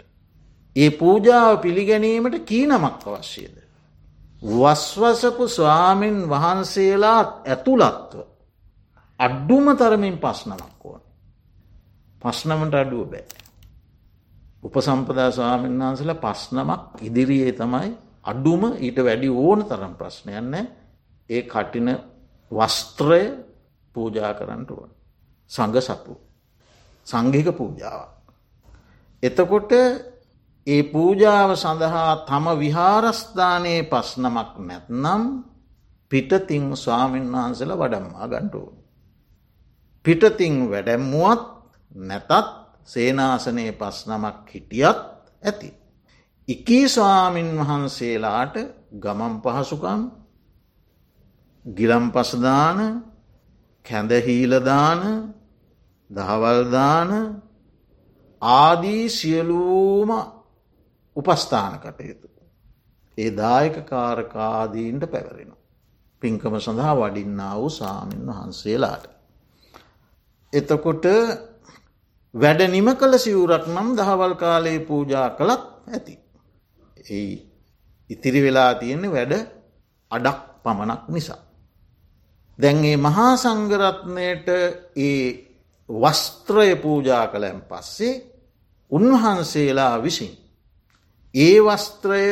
ඒ 0.76 0.90
පූජාව 0.92 1.58
පිළිගැනීමට 1.58 2.44
කීනමක් 2.44 3.06
අවශ්‍යද. 3.06 3.56
වස්වසපු 4.42 5.48
ස්වාමීන් 5.48 6.18
වහන්සේලාත් 6.28 7.30
ඇතුළත්ව 7.46 8.37
අඩ්ඩුම 9.20 9.66
තරමින් 9.74 10.16
පස්නමක් 10.18 10.84
ඕන. 10.84 11.02
පස්නමට 12.22 12.74
අඩුව 12.76 13.04
බෑ. 13.06 13.24
උපසම්පදා 14.62 15.30
ස්වාමීන් 15.30 15.80
වහන්සලා 15.80 16.14
පස්නමක් 16.16 17.02
ඉදිරියේ 17.02 17.52
තමයි 17.54 17.90
අඩුම 18.24 18.62
ඊට 18.76 18.98
වැඩි 18.98 19.28
ඕන 19.30 19.64
තරම් 19.64 19.94
ප්‍රශ්නයන්න 19.94 20.54
ඒ 21.30 21.42
කටින 21.44 21.88
වස්ත්‍රය 22.50 23.22
පූජා 23.94 24.32
කරන්නට 24.34 24.70
ඕන. 24.72 24.90
සඟ 25.50 25.80
සතු. 25.80 26.14
සංඝික 27.06 27.48
පූජාව. 27.52 28.08
එතකොට 29.22 29.72
ඒ 30.66 30.82
පූජාව 30.84 31.50
සඳහා 31.56 32.10
තම 32.22 32.46
විහාරස්ථානයේ 32.56 33.82
පස්නමක් 33.84 34.52
නැත්නම් 34.60 35.22
පිටතිං 36.10 36.64
ස්වාමීන් 36.76 37.26
වහන්සල 37.28 37.72
වඩම්මා 37.74 38.26
ගණ්ඩුවන්. 38.26 38.77
පිටතිං 40.08 40.70
වැඩැම්මුවත් 40.70 41.42
නැතත් 41.94 42.30
සේනාසනයේ 42.84 43.72
පස්නමක් 43.72 44.48
හිටියත් 44.48 44.98
ඇති. 45.42 45.68
එකී 46.48 46.88
ස්වාමින් 46.88 47.50
වහන්සේලාට 47.58 48.56
ගමන් 48.94 49.34
පහසුකම් 49.42 50.00
ගිලම් 51.64 52.06
පසදාන 52.10 52.78
කැඳහීලදාන 53.86 55.02
දහවල්දාන 56.10 57.10
ආදී 58.42 59.08
සියලූම 59.10 60.10
උපස්ථාන 61.16 61.74
කටයුතු. 61.80 62.28
ඒ 63.18 63.30
දායක 63.32 63.76
කාරකාදීන්ට 63.84 65.04
පැවරෙන. 65.06 65.52
පින්කම 66.22 66.54
සඳහා 66.58 66.96
වඩින්නා 66.96 67.54
වූ 67.56 67.70
සාමීන් 67.70 68.26
වහන්සේලාට. 68.26 69.17
එතකොට 70.52 71.04
වැඩ 72.34 72.60
නිම 72.66 72.88
කළ 72.92 73.14
සිවුරක් 73.16 73.66
නම් 73.66 73.88
දහවල් 73.96 74.34
කාලයේ 74.34 74.80
පූජා 74.80 75.28
කළත් 75.30 75.64
ඇති. 75.88 76.14
ඒ 77.10 77.32
ඉතිරි 78.10 78.40
වෙලා 78.40 78.74
තියෙන්නේ 78.74 79.10
වැඩ 79.10 79.32
අඩක් 80.10 80.38
පමණක් 80.62 81.02
නිසා. 81.08 81.40
දැන්ගේ 82.58 82.96
මහා 82.98 83.36
සංගරත්නයට 83.36 84.48
ඒ 84.98 85.20
වස්ත්‍රය 85.88 86.76
පූජා 86.76 87.24
කළැන් 87.26 87.60
පස්සේ 87.62 88.14
උන්වහන්සේලා 88.90 89.94
විසින්. 89.98 90.32
ඒ 91.34 91.56
වස්ත්‍රය 91.60 92.24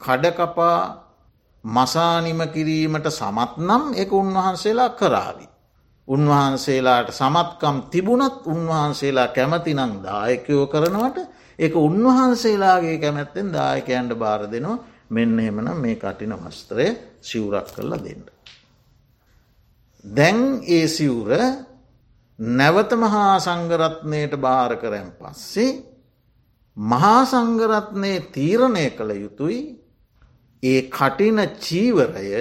කඩකපා 0.00 0.80
මසානිම 1.64 2.40
කිරීමට 2.48 3.06
සමත් 3.10 3.52
නම් 3.58 3.84
එක 3.94 4.10
උන්වහන්සේලා 4.12 4.90
කරාවි. 4.90 5.46
උන්වහන්සේලාට 6.08 7.10
සමත්කම් 7.12 7.76
තිබුණත් 7.90 8.46
උන්වහන්සේලා 8.46 9.28
කැමතිනං 9.30 9.94
දායකයෝ 10.02 10.64
කරනවට 10.66 11.18
එක 11.58 11.74
උන්වහන්සේලාගේ 11.78 12.96
කැමැත්තෙන් 12.98 13.52
දායකයන්ට 13.52 14.14
බාර 14.16 14.42
දෙනවා 14.46 14.78
මෙන්න 15.10 15.38
එමන 15.40 15.68
මේ 15.76 15.96
කටින 15.96 16.34
වස්ත්‍රය 16.34 16.86
සිවුරක් 17.20 17.68
කරලා 17.68 17.98
දෙන්න. 17.98 18.24
දැන් 20.04 20.62
ඒ 20.68 20.86
සිවුර 20.88 21.30
නැවත 22.38 22.90
මහා 22.94 23.34
සංගරත්නයට 23.40 24.34
භාර 24.38 24.76
කරැන් 24.76 25.10
පස්සේ 25.12 25.82
මහා 26.76 27.20
සංගරත්නය 27.26 28.12
තීරණය 28.30 28.86
කළ 28.90 29.12
යුතුයි 29.16 29.60
ඒ 30.62 30.80
කටින 30.88 31.38
චීවරය 31.58 32.32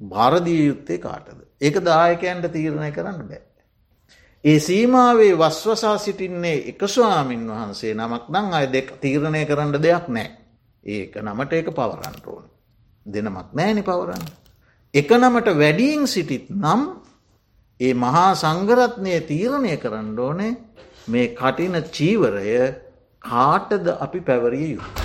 භාරදිය 0.00 0.66
යුත්තේ 0.66 0.98
කාටද. 0.98 1.49
ඒක 1.60 1.80
දායකයන්ට 1.80 2.46
තීරණය 2.48 2.90
කරන්න 2.90 3.24
බෑ. 3.24 3.42
ඒ 4.44 4.58
සීමාවේ 4.60 5.32
වස්වසා 5.34 5.98
සිටින්නේ 5.98 6.68
එක 6.68 6.82
ස්වාමින් 6.86 7.46
වහන්සේ 7.46 7.94
නමක් 7.94 8.28
නං 8.30 8.54
අය 8.54 8.66
දෙක් 8.68 8.92
තීරණය 9.00 9.44
කරන්න 9.46 9.72
දෙයක් 9.78 10.08
නෑ. 10.08 10.30
ඒක 10.86 11.16
නමට 11.16 11.52
ඒක 11.52 11.68
පවරන්ට 11.70 12.26
ඕන. 12.26 12.44
දෙනමක් 13.06 13.52
නෑනි 13.52 13.82
පවරන්න. 13.82 14.24
එක 14.94 15.10
නමට 15.12 15.48
වැඩියෙන් 15.54 16.06
සිටිත් 16.06 16.48
නම් 16.50 16.82
ඒ 17.80 17.94
මහා 17.96 18.34
සංගරත්නය 18.34 19.20
තීරණය 19.22 19.76
කරන්න 19.76 20.18
ඕනේ 20.18 20.52
මේ 21.06 21.28
කටින 21.30 21.76
චීවරය 21.90 22.56
කාටද 23.24 23.86
අපි 23.98 24.20
පැවරිය 24.22 24.70
යුතු. 24.70 25.04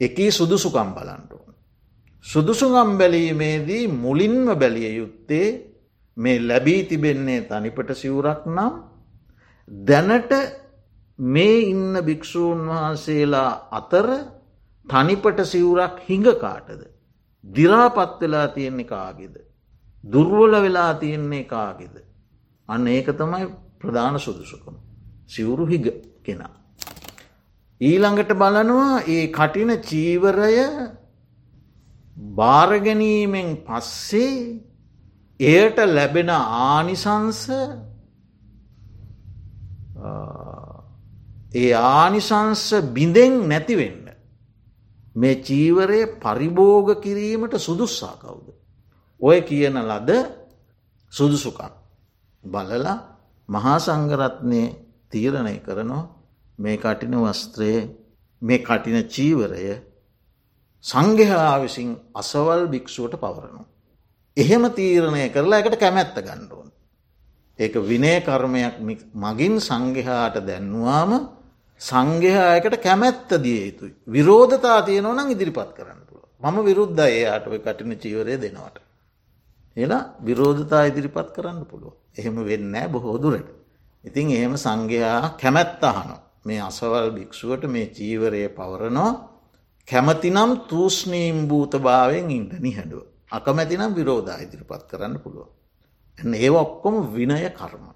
එකී 0.00 0.30
සුදුසුකම් 0.30 0.92
බලන්ට 0.92 1.32
ඕන. 1.32 1.53
සුදුසුගම් 2.24 2.98
බැලීමේදී 2.98 3.84
මුලින්ම 3.96 4.46
බැලිය 4.54 4.90
යුත්තේ 4.96 5.48
මේ 6.16 6.38
ලැබී 6.40 6.82
තිබෙන්නේ 6.84 7.40
තනිපට 7.42 7.90
සිවුරක් 7.94 8.46
නම් 8.46 8.72
දැනට 9.68 10.32
මේ 11.18 11.58
ඉන්න 11.64 11.92
භික්‍ෂූන් 12.00 12.62
වහන්සේලා 12.68 13.50
අතර 13.70 14.08
තනිපට 14.86 15.44
සිවුරක් 15.44 16.00
හිඟ 16.00 16.30
කාටද. 16.36 16.80
දිරාපත් 17.44 18.20
වෙලා 18.20 18.48
තියෙන්නේ 18.48 18.84
කාගෙද. 18.86 19.36
දුර්වල 20.04 20.54
වෙලා 20.62 20.94
තියෙන්නේ 20.94 21.44
කාගෙද. 21.44 21.94
අන්න 22.68 22.86
ඒක 22.88 23.06
තමයි 23.12 23.46
ප්‍රධාන 23.78 24.18
සුදුසුකම. 24.18 24.74
සිවුරු 25.26 25.66
හිග 25.66 25.86
කෙනා. 26.22 26.54
ඊළඟට 27.80 28.32
බලනවා 28.34 29.02
ඒ 29.06 29.24
කටින 29.28 29.70
චීවරය 29.80 30.52
භාරගැනීමෙන් 32.16 33.48
පස්සේ 33.58 34.60
එයට 35.40 35.78
ලැබෙන 35.86 36.30
ආනිසංස 36.30 37.40
ඒ 41.54 41.72
ආනිසංස 41.72 42.64
බිඳෙන් 42.86 43.34
නැතිවෙන්න. 43.48 44.04
මේ 45.16 45.36
චීවරය 45.38 46.00
පරිභෝග 46.16 46.88
කිරීමට 46.96 47.54
සුදුස්සා 47.58 48.14
කවුද. 48.16 48.46
ඔය 49.20 49.38
කියන 49.42 49.76
ලද 49.80 50.10
සුදුසුකම්. 51.12 51.72
බලලා 52.44 52.96
මහා 53.48 53.78
සංගරත්නය 53.78 54.62
තීරණය 55.10 55.54
කරනවා 55.58 56.04
මේ 56.58 56.76
කටින 56.76 57.14
වස්ත්‍රයේ 57.16 57.82
මේ 58.42 58.58
කටින 58.58 58.98
චීවරය 59.06 59.64
සංඝහා 60.84 61.54
විසින් 61.58 61.88
අසවල් 62.14 62.62
භික්‍ෂුවට 62.66 63.16
පවරනු. 63.16 63.62
එහෙම 64.36 64.64
තීරණය 64.70 65.24
කරලා 65.30 65.60
එකට 65.60 65.76
කැමැත්ත 65.76 66.16
ගණ්ඩුවන්. 66.18 66.68
ඒක 67.58 67.74
විනය 67.82 68.12
කර්මයක් 68.20 68.76
මගින් 69.16 69.54
සංඝහාට 69.60 70.36
දැන්වාම 70.42 71.12
සංඝයායකට 71.80 72.76
කැමැත්ත 72.78 73.30
දිය 73.38 73.60
යුතුයි. 73.62 73.94
විරෝධතා 74.06 74.78
තියනවනම් 74.82 75.28
ඉදිරිපත් 75.30 75.70
කරන්න 75.72 76.00
පුළුව 76.02 76.28
මම 76.42 76.56
විරුද්ධ 76.62 77.00
ඒයාට 77.02 77.46
කටින 77.58 77.92
චීවරය 77.96 78.36
දෙනවට. 78.38 78.78
එලා 79.76 80.02
විරෝධතා 80.20 80.82
ඉදිරිපත් 80.84 81.28
කරන්න 81.30 81.60
පුළුව. 81.64 81.94
එහෙම 82.14 82.36
වෙන්නෑ 82.42 82.88
බොහෝදුරට. 82.88 83.48
ඉතින් 84.04 84.30
එහෙම 84.30 84.54
සංඝයා 84.56 85.36
කැමැත්තහන 85.36 86.10
මේ 86.44 86.60
අසවල් 86.60 87.08
භික්‍ෂුවට 87.10 87.64
මේ 87.66 87.86
චීවරය 87.88 88.42
පවරනෝ 88.50 89.12
කැමතිනම් 89.88 90.50
තූස්නීම් 90.68 91.48
භූත 91.48 91.74
භාවයෙන් 91.78 92.30
ඉන්ට 92.30 92.52
නිහැඩුව. 92.58 93.04
අකමැතිනම් 93.32 93.94
විරෝධා 93.94 94.38
ඉදිරිපත් 94.38 94.82
කරන්න 94.90 95.14
පුළුව. 95.18 95.48
එ 96.18 96.22
ඒ 96.38 96.50
ඔක්කොම 96.56 96.94
විනය 97.14 97.38
කර්ම. 97.50 97.86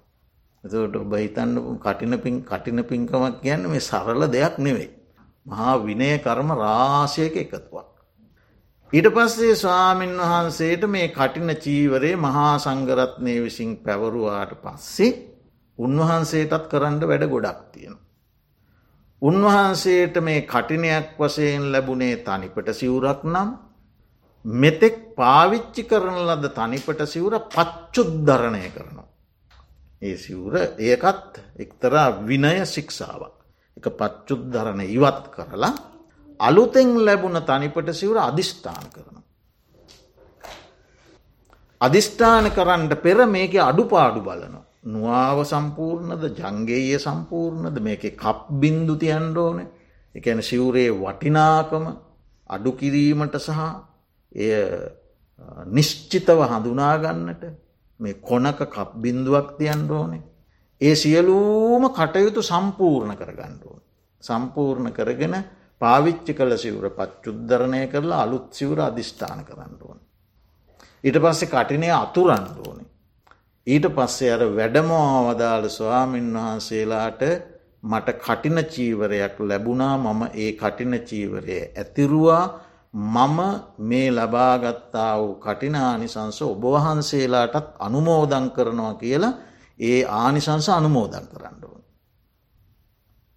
එතට 0.63 0.95
ඔබ 0.95 1.13
හිතන්න 1.15 1.53
කටින 1.77 2.13
පින් 2.17 2.35
කටින 2.43 2.83
පින්කමක් 2.83 3.41
කියන්න 3.41 3.63
මේ 3.65 3.79
සරල 3.81 4.21
දෙයක් 4.27 4.57
නෙවෙයි. 4.59 4.89
මහා 5.45 5.73
විනය 5.79 6.09
කර්ම 6.17 6.49
රාශයක 6.55 7.35
එකතුවක්. 7.35 7.89
ඊට 8.93 9.07
පස්සේ 9.07 9.55
ස්වාමීන් 9.55 10.13
වහන්සේට 10.19 10.83
මේ 10.87 11.07
කටින 11.09 11.49
චීවරේ 11.57 12.15
මහා 12.17 12.53
සංගරත්නය 12.57 13.33
විසින් 13.43 13.71
පැවරුවාට 13.77 14.53
පස්සේ 14.61 15.11
උන්වහන්සේටත් 15.79 16.65
කරන්න 16.67 17.01
වැඩ 17.03 17.25
ගොඩක් 17.27 17.59
තියෙන. 17.71 17.95
උන්වහන්සේට 19.21 20.15
මේ 20.19 20.41
කටිනයක් 20.43 21.17
වසයෙන් 21.17 21.71
ලැබුණේ 21.71 22.15
තනිපට 22.19 22.69
සිවුරක් 22.73 23.23
නම් 23.25 23.49
මෙතෙක් 24.45 25.15
පාවිච්චි 25.15 25.83
කරන 25.83 26.17
ලද 26.19 26.45
තනිපට 26.51 27.01
සිවුර 27.05 27.35
පච්චුද්ධරණය 27.47 28.69
කරනවා. 28.69 29.07
ඒ 30.01 30.15
සිවුර 30.17 30.55
ඒකත් 30.79 31.41
එක්තරා 31.57 32.07
විනය 32.21 32.65
ශික්ෂාවක්. 32.65 33.35
එක 33.77 33.85
පච්චුද්ධරණ 33.91 34.81
ඉවත් 34.87 35.25
කරලා 35.29 35.73
අලුතෙන් 36.39 36.89
ලැබුණ 36.97 37.41
තනිපට 37.43 37.93
සිවුර 37.93 38.17
අධිෂ්ඨාන 38.19 38.87
කරන. 38.89 39.17
අධිෂ්ඨාන 41.81 42.51
කරන්න 42.51 42.89
පෙර 42.97 43.25
මේක 43.27 43.53
අඩුපාඩු 43.61 44.21
බලනවා. 44.21 44.68
නුවාව 44.83 45.43
සම්පූර්ණද 45.43 46.23
ජංගේය 46.33 46.97
සම්පූර්ණද 46.97 47.79
මේක 47.79 48.03
කප් 48.15 48.59
බින්දු 48.59 48.95
තියන්ඩෝන 48.95 49.59
එකන 50.15 50.41
සිවුරේ 50.41 50.89
වටිනාකම 50.93 51.85
අඩු 52.49 52.71
කිරීමට 52.73 53.35
සහ 53.37 53.59
එය 54.37 54.53
නිශ්චිතව 55.67 56.39
හඳුනාගන්නට 56.43 57.43
මේ 57.99 58.19
කොනක 58.21 58.59
කප් 58.67 58.89
බින්දුවක් 58.95 59.57
තියන්ඩ 59.57 59.91
ඕනේ. 59.91 60.21
ඒ 60.81 60.95
සියලූම 60.95 61.83
කටයුතු 61.91 62.41
සම්පූර්ණ 62.43 63.15
කරගණ්ඩුවන්. 63.15 63.81
සම්පූර්ණ 64.23 64.91
කරගෙන 64.91 65.35
පාවිච්චි 65.81 66.33
කළ 66.33 66.57
සිවුර 66.57 66.89
පච්චුද්ධරණය 66.91 67.87
කරලා 67.87 68.21
අලුත් 68.21 68.47
සිවුර 68.51 68.79
අධිෂ්ඨාන 68.81 69.43
කරන්න 69.45 69.75
ඕන. 69.81 69.99
ඊට 71.03 71.17
පස්සේ 71.17 71.49
කටිනය 71.49 71.91
අතුරන්න 71.93 72.47
ඕනේ. 72.59 72.87
ඊට 73.67 73.85
පස්සේ 73.89 74.31
අර 74.31 74.43
වැඩමෝ 74.51 75.05
අවදාළ 75.21 75.65
ස්වාමීන් 75.69 76.29
වහන්සේලාට 76.35 77.21
මට 77.83 78.09
කටින 78.17 78.57
චීවරයක් 78.65 79.35
ලැබුණා 79.41 79.97
මම 79.97 80.21
ඒ 80.35 80.51
කටින 80.53 80.93
චීවරය 81.01 81.57
ඇතිරුවා 81.75 82.45
මම 82.93 83.39
මේ 83.79 84.09
ලබාගත්තා 84.11 85.13
වූ 85.17 85.35
කටිනානිසංස 85.35 86.41
ඔබවහන්සේලාටත් 86.43 87.67
අනුමෝදන් 87.79 88.51
කරනවා 88.51 88.93
කියලා 88.95 89.33
ඒ 89.79 90.05
ආනිසංස 90.05 90.69
අනුමෝදන් 90.69 91.27
කරන්න 91.27 91.63
ඕන. 91.63 91.83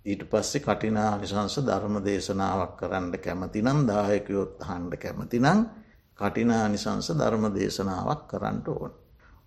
ඊට 0.07 0.23
පස්සේ 0.25 0.63
කටිනා 0.63 1.13
නිසංස 1.17 1.55
ධර්ම 1.61 1.97
දේශනාවක් 2.01 2.73
කරන්න 2.77 3.13
කැමතිනම් 3.19 3.79
දායකයොත් 3.87 4.57
හන්ඩ 4.61 4.95
කැමතිනං 4.97 5.67
කටිනා 6.19 6.67
නිසංස 6.69 7.09
ධර්ම 7.13 7.45
දේශනාවක් 7.55 8.23
කරන්නට 8.29 8.69
ඕන. 8.71 9.02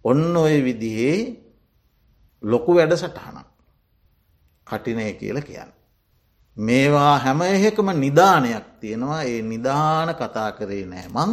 ඔන්න 0.05 0.37
ඔය 0.37 0.55
විදිහේ 0.61 1.17
ලොකු 2.43 2.71
වැඩ 2.73 2.93
සටහනක් 2.93 3.47
කටිනය 4.67 5.13
කියල 5.13 5.39
කියන්න. 5.41 5.71
මේවා 6.57 7.19
හැම 7.19 7.41
එහෙකම 7.43 7.89
නිධානයක් 7.95 8.65
තියෙනවා 8.79 9.21
ඒ 9.23 9.41
නිධාන 9.43 10.09
කතා 10.15 10.49
කරේ 10.51 10.85
නෑමං 10.85 11.31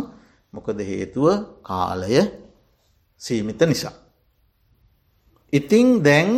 මොකද 0.54 0.78
හේතුව 0.80 1.26
කාලය 1.62 2.16
සීමිත 3.20 3.60
නිසා. 3.62 3.96
ඉතිං 5.52 5.88
දැන් 6.00 6.30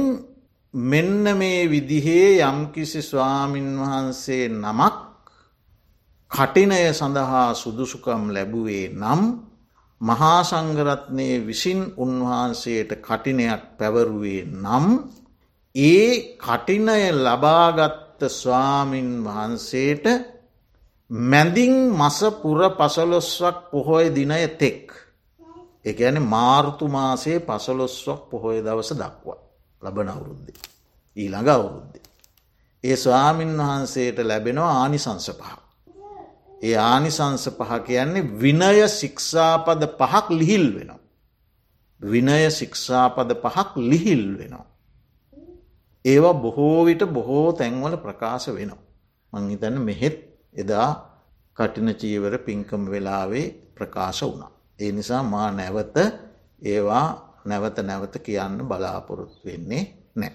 මෙන්න 0.75 1.25
මේ 1.35 1.61
විදිහේ 1.67 2.43
යම්කිසි 2.43 3.03
ස්වාමින් 3.03 3.69
වහන්සේ 3.79 4.49
නමක් 4.51 4.95
කටිනය 6.31 6.81
සඳහා 6.93 7.55
සුදුසුකම් 7.55 8.23
ලැබුවේ 8.29 8.89
නම් 8.93 9.23
මහා 10.01 10.41
සංගරත්නය 10.43 11.29
විසින් 11.41 11.81
උන්වහන්සේට 11.97 12.91
කටිනයක් 13.01 13.63
පැවරුවේ 13.79 14.43
නම් 14.55 14.87
ඒ 15.75 16.37
කටිනය 16.37 17.01
ලබාගත්ත 17.15 18.21
ස්වාමින් 18.31 19.11
වහන්සේට 19.23 20.07
මැදින් 21.11 21.75
මසපුර 21.93 22.61
පසලොස්වක් 22.71 23.57
පොහොය 23.71 24.07
දිනය 24.11 24.49
තෙක්. 24.57 24.93
එක 25.85 25.99
ඇන 26.01 26.23
මාර්තුමාසේ 26.25 27.39
පසලොස්වක් 27.41 28.21
පොහොය 28.31 28.59
දවස 28.61 28.91
දක්වා. 28.93 29.39
ලබන 29.83 30.09
අවුරුද්දේ. 30.09 30.57
ඊළඟ 31.17 31.49
අවුරුද්දේ. 31.49 32.03
ඒ 32.85 32.97
ස්වාමීන් 32.97 33.57
වහන්සේට 33.59 34.19
ලැබෙනවා 34.21 34.73
ආනිසංස 34.75 35.31
පහ. 35.33 35.64
ඒ 36.65 36.77
ආනිසංස 36.83 37.45
පහ 37.51 37.73
කියන්නේ 37.83 38.29
විනය 38.37 38.77
ශික්ෂාපද 38.91 39.83
පහක් 39.93 40.27
ලිහිල් 40.33 40.67
වෙනවා. 40.77 41.01
විනය 42.01 42.39
ශික්ෂාපද 42.51 43.31
පහක් 43.37 43.71
ලිහිල් 43.85 44.25
වෙනවා. 44.39 44.67
ඒවා 46.05 46.35
බොහෝවිට 46.37 47.03
බොහෝ 47.09 47.49
තැන්වල 47.53 47.97
ප්‍රකාශ 47.97 48.49
වෙනවා. 48.51 48.83
මංහිතන්න 49.33 49.77
මෙහෙත් 49.81 50.17
එදා 50.55 50.89
කටින 51.57 51.89
චීවර 51.95 52.35
පින්කම් 52.39 52.83
වෙලාවේ 52.87 53.47
ප්‍රකාශ 53.75 54.23
වුණා. 54.23 54.53
ඒ 54.79 54.91
නිසා 54.93 55.23
මා 55.25 55.49
නැවත 55.51 55.97
ඒවා 56.63 57.07
නැවත 57.45 57.79
නැවත 57.81 58.15
කියන්න 58.19 58.59
බලාපොරොත්තු 58.63 59.41
වෙන්නේ 59.45 59.85
නෑ. 60.17 60.33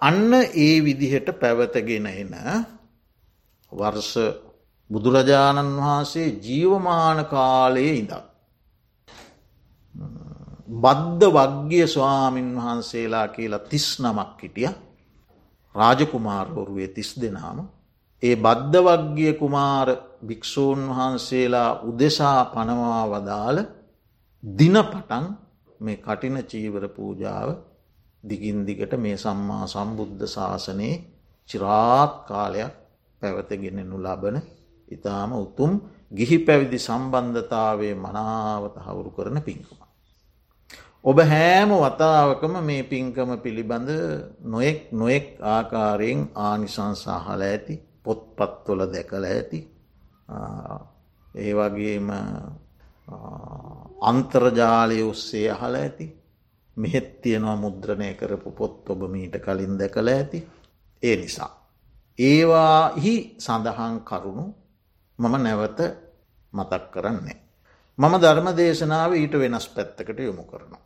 අන්න 0.00 0.32
ඒ 0.56 0.74
විදිහට 0.80 1.28
පැවතගෙන 1.34 2.06
එන 2.08 2.34
වර්ෂ 3.74 4.14
බුදුරජාණන් 4.90 5.76
වහන්සේ 5.78 6.28
ජීවමාන 6.40 7.18
කාලයේ 7.26 7.94
ඉඳ. 7.94 8.12
බද්ධ 10.76 11.24
වග්ගිය 11.32 11.86
ස්වාමීන් 11.88 12.50
වහන්සේලා 12.56 13.28
කියලා 13.28 13.66
තිස් 13.66 13.86
නමක් 14.00 14.40
හිටිය 14.42 14.70
රාජකුමාරවරුවේ 15.74 16.88
තිස් 16.88 17.10
දෙනාම 17.16 17.58
ඒ 18.22 18.36
බද්ධ 18.38 18.84
වග්ගිය 18.86 19.32
කුමාර 19.34 19.88
භික්‍ෂූන් 20.26 20.80
වහන්සේලා 20.90 21.70
උදෙසා 21.82 22.40
පනවා 22.46 23.02
වදාළ 23.10 23.58
දින 24.42 24.76
පටන් 24.82 25.26
මේ 25.80 25.98
කටින 25.98 26.36
චීවර 26.44 26.84
පූජාව 26.90 27.48
දිගින් 28.24 28.58
දිගට 28.62 28.92
මේ 28.96 29.16
සම්මා 29.16 29.64
සම්බුද්ධ 29.66 30.24
ශාසනයේ 30.28 31.02
චිරාත් 31.48 32.14
කාලයක් 32.26 32.83
පැවතගෙනෙනු 33.24 33.98
ලබන 33.98 34.36
ඉතාම 34.88 35.32
උතුම් 35.36 35.72
ගිහි 36.12 36.38
පැවිදි 36.40 36.78
සම්බන්ධතාවේ 36.80 37.94
මනාවත 37.96 38.76
හවුරු 38.78 39.10
කරන 39.10 39.38
පින්කම. 39.42 39.80
ඔබ 41.04 41.18
හෑම 41.22 41.70
වතාවකම 41.76 42.54
මේ 42.62 42.82
පින්කම 42.84 43.30
පිළිබඳ 43.38 43.90
නොයෙක් 44.44 44.80
නොයෙක් 44.92 45.26
ආකාරයෙන් 45.46 46.20
ආනිසංසාහල 46.40 47.42
ඇති 47.42 47.74
පොත්පත්වල 48.02 48.80
දැකල 48.88 49.24
ඇති 49.26 49.60
ඒ 51.34 51.52
වගේම 51.52 52.08
අන්තර්ජාලය 54.02 54.98
ඔස්සේ 55.04 55.46
අහල 55.50 55.74
ඇති 55.76 56.06
මෙහෙත් 56.76 57.08
තියෙනවා 57.20 57.56
මුද්‍රණය 57.56 58.14
කරපු 58.14 58.50
පොත් 58.52 58.90
ඔබ 58.90 59.00
මීට 59.08 59.36
කලින් 59.40 59.78
දැකළ 59.78 60.08
ඇති 60.08 60.38
ඒ 61.02 61.16
නිසා. 61.16 61.52
ඒවාහි 62.18 63.14
සඳහන් 63.38 63.94
කරුණු 64.00 64.46
මම 65.18 65.34
නැවත 65.36 65.80
මතක් 66.52 66.84
කරන්නේ. 66.92 67.38
මම 67.98 68.14
ධර්ම 68.18 68.48
දේශනාව 68.56 69.10
ඊට 69.14 69.34
වෙනස් 69.34 69.66
පැත්තකට 69.68 70.18
යොමු 70.20 70.44
කරනවා. 70.44 70.82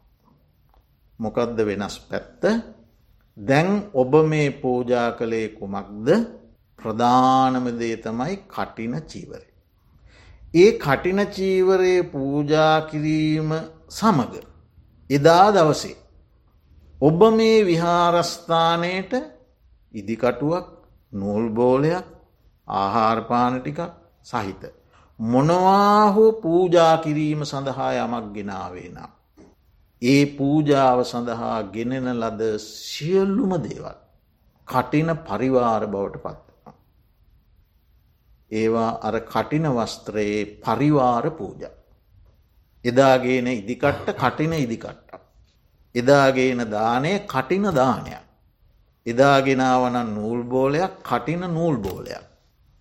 මොකක්ද 1.21 1.59
වෙනස් 1.61 1.97
පැත්ත 2.01 2.43
දැන් 3.37 3.69
ඔබ 3.95 4.12
මේ 4.25 4.51
පූජා 4.53 5.11
කළේ 5.12 5.49
කුමක්ද 5.51 6.09
ප්‍රධානමදේ 6.79 7.97
තමයි 7.99 8.35
කටින 8.49 8.95
චීවරය. 9.03 9.49
ඒ 10.55 10.71
කටින 10.79 11.21
චීවරයේ 11.27 12.03
පූජා 12.05 12.77
කිරීම 12.91 13.51
සමග 13.91 14.35
එදා 15.11 15.47
දවසේ. 15.51 15.97
ඔබ 17.01 17.21
මේ 17.31 17.67
විහාරස්ථානයට 17.67 19.12
ඉදිකටුවක් 19.95 20.78
නූල්බෝලයක් 21.12 22.07
ආහාරපානටිකක් 22.68 23.81
සහිත. 24.23 24.62
මොනවා 25.18 26.12
හෝ 26.12 26.33
පූජා 26.33 26.97
කිරීම 26.97 27.44
සඳහා 27.44 27.92
යමක් 27.94 28.27
ගෙනාවේ 28.35 28.88
නම්. 28.88 29.11
ඒ 30.03 30.27
පූජාව 30.37 30.99
සඳහා 31.05 31.62
ගෙනෙන 31.73 32.09
ලද 32.14 32.42
සියල්ලුම 32.59 33.53
දේවල් 33.62 33.99
කටින 34.68 35.11
පරිවාර 35.29 35.87
බවට 35.87 36.23
පත්. 36.23 36.47
ඒවා 38.51 38.92
අර 39.03 39.16
කටින 39.23 39.66
වස්ත්‍රයේ 39.68 40.44
පරිවාර 40.64 41.31
පූජ. 41.31 41.62
එදාගේන 42.85 43.47
ඉදිකට්ට 43.49 44.09
කටින 44.14 44.53
ඉදිකට්ට. 44.55 45.11
එදාගේන 45.94 46.71
දානය 46.71 47.12
කටින 47.27 47.66
දානයක්. 47.75 48.28
එදාගෙනාවන 49.09 49.97
නූල් 50.09 50.40
බෝලයක් 50.44 50.92
කටින 51.03 51.42
නූල් 51.49 51.77
බෝලයක්. 51.79 52.25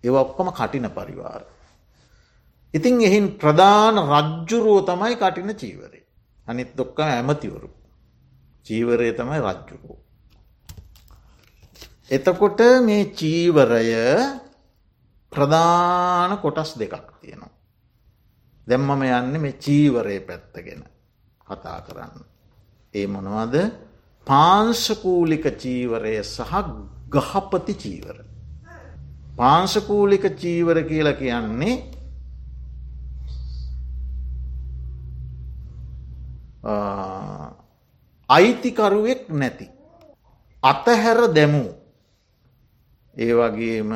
ඒ 0.04 0.10
ඔක්කොම 0.14 0.48
කටින 0.52 0.86
පරිවාර. 0.90 1.42
ඉතින් 2.74 3.00
එහින් 3.00 3.26
ප්‍රධාන 3.34 3.96
රජ්ජුරුවෝ 4.06 4.82
තමයි 4.82 5.14
කටින 5.16 5.50
චීවරේ. 5.54 6.04
අනිත් 6.46 6.70
දොක්ක 6.76 6.98
ඇමතිවරු. 7.00 7.70
චීවරය 8.66 9.12
තමයි 9.12 9.40
රජ්ජුරුවෝ. 9.40 9.98
එතකොට 12.10 12.60
මේ 12.80 13.04
චීවරය 13.10 13.86
ප්‍රධාන 15.32 16.30
කොටස් 16.38 16.70
දෙකක් 16.74 17.08
තියෙනවා. 17.20 17.52
දැම්මම 18.66 19.02
යන්න 19.02 19.34
මේ 19.38 19.52
චීවරය 19.54 20.20
පැත්තගෙන 20.20 20.82
කතා 21.40 21.78
කරන්න. 21.80 22.16
ඒ 22.94 23.06
මොනවද 23.06 23.54
පාංශකූලික 24.28 25.44
චීවරය 25.56 26.16
සහ 26.24 26.52
ගහපති 27.10 27.74
චීවර. 27.74 28.16
පාංශකූලික 29.36 30.24
චීවර 30.36 30.78
කියල 30.84 31.08
කියන්නේ 31.14 31.76
අයිතිකරුවෙක් 38.28 39.28
නැති. 39.30 39.66
අතහැර 40.62 41.20
දැමූ 41.30 41.70
ඒ 43.16 43.32
වගේම 43.32 43.92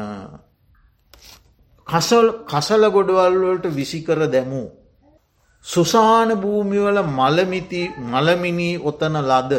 කසල 2.47 2.85
ගොඩවල්වලට 2.91 3.67
විසිකර 3.71 4.21
දැමූ. 4.29 4.69
සුසාන 5.65 6.31
භූමිවල 6.37 6.99
මළමිති 7.11 7.83
මළමිනී 8.03 8.81
ඔතන 8.81 9.15
ලද. 9.23 9.53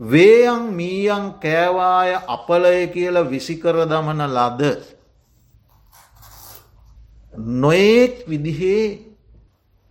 වේයන් 0.00 0.62
මීයන් 0.72 1.34
කෑවාය 1.34 2.14
අපලය 2.26 2.86
කියල 2.88 3.16
විසිකර 3.24 3.76
දමන 3.84 4.20
ලද. 4.28 4.62
නොයෙක් 7.34 8.28
විදිහේ 8.28 8.98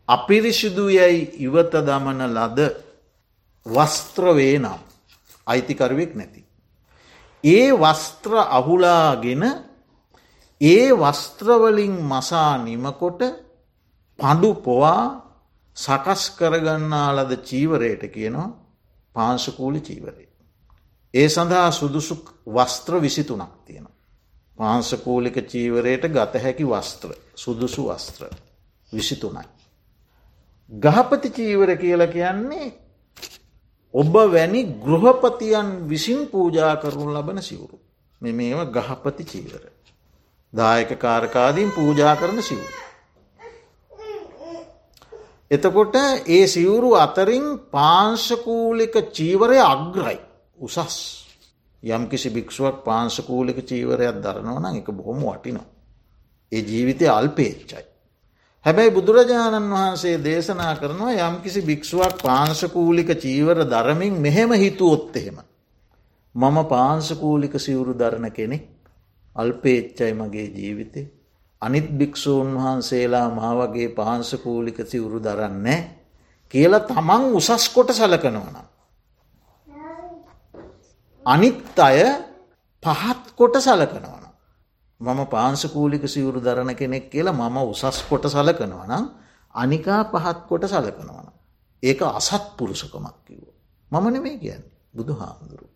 අපිරිසිදු 0.10 0.90
යැයි 0.90 1.32
ඉවත 1.40 1.74
දමන 1.80 2.22
ලද 2.28 2.60
වස්ත්‍රවේ 3.66 4.60
නම් 4.60 4.82
අයිතිකරුවෙක් 5.48 6.16
නැති. 6.16 6.42
ඒ 7.44 7.72
වස්ත්‍ර 7.74 8.34
අහුලාගෙන 8.50 9.44
ඒ 10.62 10.88
වස්ත්‍රවලින් 10.94 11.96
මසා 12.04 12.58
නිමකොට 12.58 13.22
පඩු 14.20 14.50
පොවා 14.56 15.04
සකස් 15.78 16.24
කරගන්නා 16.38 17.10
ලද 17.16 17.32
චීවරයට 17.44 18.04
කියනවා 18.08 18.67
පාංශකූලි 19.18 19.82
චීවරේ. 19.82 20.28
ඒ 21.14 21.30
සඳහා 21.30 21.70
සුදුසු 21.72 22.16
වස්ත්‍ර 22.48 23.02
විසිතුනක් 23.02 23.54
තියෙන. 23.66 23.88
පාංශකූලික 24.58 25.38
චීවරයට 25.46 26.04
ගත 26.10 26.34
හැකි 26.38 26.66
වස්ත්‍ර 26.66 27.12
සුදුසු 27.36 27.82
වස්ත්‍ර 27.86 28.24
විසිතුනයි. 28.92 29.48
ගහපති 30.72 31.30
චීවර 31.32 31.70
කියල 31.76 32.04
කියන්නේ 32.08 32.68
ඔබ 33.94 34.14
වැනි 34.28 34.62
ගෘහපතියන් 34.80 35.70
විසින් 35.90 36.28
පූජා 36.28 36.76
කරුණු 36.76 37.14
ලබන 37.14 37.42
සිවුරු. 37.42 37.80
මෙ 38.22 38.32
මේම 38.32 38.60
ගහපති 38.72 39.24
චීවර. 39.26 39.64
දායක 40.54 41.00
කාරකාදීන් 41.00 41.72
පූජා 41.72 42.16
කරන 42.16 42.42
සිවුරු. 42.42 42.87
එතකොට 45.52 45.96
ඒ 46.28 46.48
සිවුරු 46.48 46.94
අතරින් 46.96 47.46
පාංශකූලික 47.72 48.96
චීවරය 49.12 49.60
අග්‍රයි 49.64 50.20
උසස් 50.60 50.98
යම්කිසි 51.84 52.30
භික්ෂුවක් 52.30 52.84
පාංශකූලික 52.84 53.60
චීවරයක් 53.64 54.18
දරනවන 54.18 54.66
එක 54.76 54.90
බොහොම 54.92 55.20
වටිනවා. 55.24 55.66
ඒ 56.52 56.62
ජීවිතය 56.62 57.06
අල්පේච්චයි. 57.10 57.84
හැබැයි 58.66 58.92
බුදුරජාණන් 58.92 59.72
වහන්සේ 59.72 60.16
දේශනා 60.20 60.74
කරනවා 60.76 61.14
යම්කිසි 61.24 61.62
භික්ෂුවක් 61.62 62.22
පාංශකූලික 62.22 63.10
චීවර 63.16 63.58
දරමින් 63.66 64.16
මෙහෙම 64.16 64.52
හිතුවොත් 64.54 65.16
එහෙම. 65.16 65.38
මම 66.36 66.58
පාංශකූලික 66.66 67.54
සිවුරු 67.58 67.94
දරණ 67.94 68.32
කෙනෙක් 68.32 68.66
අල්පේච්චයි 69.36 70.14
මගේ 70.14 70.48
ජීවිතේ. 70.52 71.12
අනිත් 71.62 71.88
භික්‍ෂූන් 71.92 72.56
වහන්සේලා 72.56 73.30
මා 73.30 73.54
වගේ 73.58 73.90
පාංශකූලික 73.90 74.78
සිවුරු 74.86 75.20
දරන්නේ 75.20 75.80
කියලා 76.54 76.80
තමන් 76.82 77.24
උසස් 77.34 77.70
කොට 77.70 77.90
සලකනවන. 77.92 78.58
අනිත් 81.26 81.80
අය 81.80 82.00
පහත් 82.84 83.24
කොට 83.34 83.56
සලකනවන. 83.58 84.24
මම 85.02 85.20
පාංශකූලික 85.28 86.04
සිවුරු 86.06 86.40
දරණ 86.40 86.76
කෙනෙක් 86.76 87.10
කියලා 87.10 87.34
මම 87.34 87.58
උසස් 87.64 88.04
කොට 88.04 88.26
සලකනවනම් 88.26 89.06
අනිකා 89.56 90.02
පහත් 90.06 90.40
කොට 90.48 90.64
සලකනවන. 90.66 91.28
ඒක 91.84 92.02
අසත් 92.02 92.44
පුරුෂකමක් 92.58 93.18
කිව්ව. 93.26 93.48
මම 93.92 94.06
නෙමේ 94.08 94.38
කියන්න 94.38 94.64
බුදු 94.94 95.14
හාමුදුරු. 95.14 95.68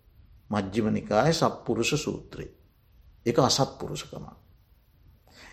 මජ්ජිමනිකාය 0.50 1.34
සප්පුරුෂ 1.34 1.92
සූත්‍රයේ. 1.96 2.54
එක 3.26 3.38
අසත්පුරුෂකම. 3.40 4.41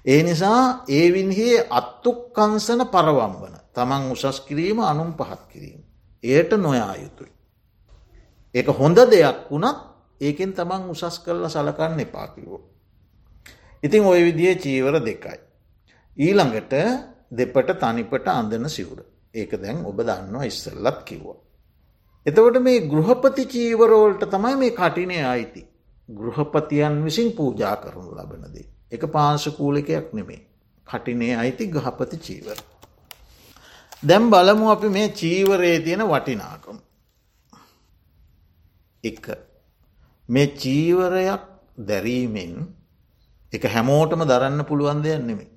ඒ 0.04 0.22
නිසා 0.22 0.84
ඒ 0.88 1.12
වින්හේ 1.12 1.66
අත්තුක්කංසන 1.70 2.86
පරවම්බන 2.86 3.54
තමන් 3.74 4.10
උසස් 4.12 4.40
කිරීම 4.42 4.78
අනුම් 4.82 5.12
පහත් 5.14 5.42
කිරීම. 5.48 5.80
ඒයට 6.24 6.52
නොයා 6.58 6.94
යුතුයි. 6.96 7.32
ඒක 8.54 8.68
හොඳ 8.70 8.98
දෙයක් 9.06 9.50
වුණත් 9.50 9.78
ඒකෙන් 10.20 10.52
තමන් 10.52 10.90
උසස් 10.90 11.18
කරලා 11.20 11.48
සලකන්න 11.48 12.00
එපාකිවෝ. 12.00 12.60
ඉතින් 13.82 14.04
ඔය 14.04 14.20
විදිේ 14.24 14.54
චීවර 14.56 14.94
දෙකයි. 15.00 15.38
ඊළඟට 16.16 16.72
දෙපට 17.30 17.70
තනිපට 17.76 18.28
අඳන 18.30 18.68
සිවුර. 18.68 19.00
ඒක 19.34 19.52
දැන් 19.52 19.84
ඔබ 19.84 19.98
දන්නවා 20.00 20.44
ඉස්සල්ලත් 20.44 21.02
කිව්වා. 21.04 21.38
එතවට 22.26 22.58
මේ 22.60 22.86
ගෘහපති 22.86 23.44
චීවරෝල්ට 23.46 24.22
තමයි 24.26 24.56
මේ 24.56 24.70
කටිනය 24.72 25.18
අයිති. 25.24 25.62
ගෘහපතියන් 26.08 27.04
විසින් 27.04 27.32
පූජා 27.32 27.76
කරනු 27.76 28.10
ලබනදේ. 28.12 28.66
එක 28.92 29.02
පාංශකූලිකයක් 29.08 30.12
නෙමේ. 30.12 30.42
කටිනේ 30.86 31.34
අයිති 31.34 31.66
ගහපති 31.68 32.16
චීවර. 32.18 32.58
දැම් 34.02 34.30
බලමු 34.30 34.70
අපි 34.70 34.88
මේ 34.88 35.08
චීවරයේ 35.10 35.78
තියෙන 35.80 36.02
වටිනාකම්. 36.04 36.78
එක 39.04 39.26
මේ 40.28 40.46
චීවරයක් 40.54 41.44
දැරීමෙන් 41.80 42.54
එක 43.52 43.62
හැමෝටම 43.66 44.22
දරන්න 44.24 44.64
පුළුවන් 44.64 45.02
දෙයක් 45.02 45.22
නෙමේ. 45.22 45.48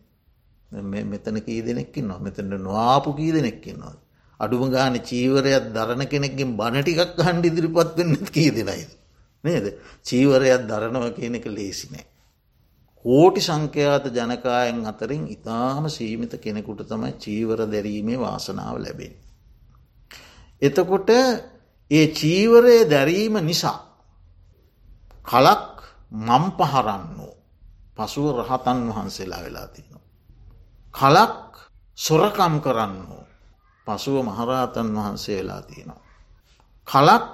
මෙතන 1.06 1.38
කී 1.40 1.62
දෙනෙක්කින් 1.62 2.08
නො 2.08 2.20
මෙතට 2.20 2.40
නොආපු 2.40 3.14
කී 3.14 3.32
දෙනෙක්කින්නවා. 3.32 3.96
අඩුම 4.40 4.70
ගාන 4.70 4.96
චීවරයක් 5.02 5.74
දරණ 5.74 6.08
කෙනෙක්ගෙන් 6.08 6.58
බණටිකක් 6.58 7.20
හන්ඩ 7.20 7.46
ඉදිරිපත් 7.46 7.98
වෙන්න 7.98 8.16
කී 8.28 8.52
දෙනයිද. 8.52 8.92
නේද 9.44 9.66
චීවරයක් 10.04 10.62
දරනව 10.68 11.06
කියන 11.16 11.36
එක 11.36 11.46
ලේසි 11.48 11.88
නෑ. 11.92 12.11
කෝටි 13.06 13.42
සංඛ්‍යාත 13.42 14.06
ජනකායන් 14.08 14.86
අතරින් 14.86 15.24
ඉතාම 15.28 15.90
සීමිත 15.90 16.34
කෙනෙකුට 16.38 16.82
තමයි 16.86 17.14
චීවර 17.16 17.60
දැරීමේ 17.66 18.20
වාසනාව 18.20 18.78
ලැබෙන්. 18.78 19.14
එතකොට 20.62 21.10
ඒ 21.92 22.06
චීවරය 22.10 22.78
දැරීම 22.86 23.36
නිසා 23.42 23.80
කලක් 25.24 25.76
මම් 26.20 26.46
පහරන්න 26.54 27.06
වූ 27.18 27.36
පසුව 27.98 28.28
රහතන් 28.38 28.80
වහන්සේලා 28.88 29.42
වෙලා 29.42 29.68
තියෙනවා. 29.68 30.08
කලක් 30.94 31.52
සොරකම් 31.98 32.56
කරන්න 32.60 32.96
වූ 33.04 33.26
පසුව 33.88 34.16
මහරහතන් 34.22 34.88
වහන්සේ 34.96 35.38
වෙලා 35.38 35.62
තියෙනවා. 35.64 36.02
කලක් 36.88 37.34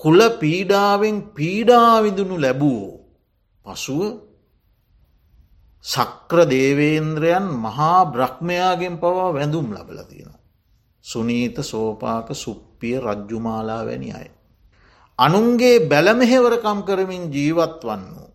කුල 0.00 0.20
පීඩාවෙන් 0.40 1.16
පීඩාවිදුනු 1.30 2.36
ලැබූ 2.36 2.84
පසුව 3.66 4.29
සක්‍ර 5.84 6.44
දේවේන්ද්‍රයන් 6.46 7.46
මහා 7.58 8.04
බ්‍රහ්මයාගෙන් 8.06 8.98
පවා 8.98 9.32
වැඳුම් 9.32 9.72
ලබල 9.72 9.98
තියෙන. 10.04 10.34
සුනීත 11.04 11.56
සෝපාක 11.62 12.28
සුප්පිය 12.34 12.96
රජ්ජුමාලා 12.98 13.86
වැනි 13.86 14.12
අය. 14.12 14.28
අනුන්ගේ 15.18 15.88
බැලමෙහෙවරකම් 15.88 16.78
කරමින් 16.82 17.22
ජීවත් 17.28 17.80
වන්න 17.82 18.04
වූ. 18.10 18.30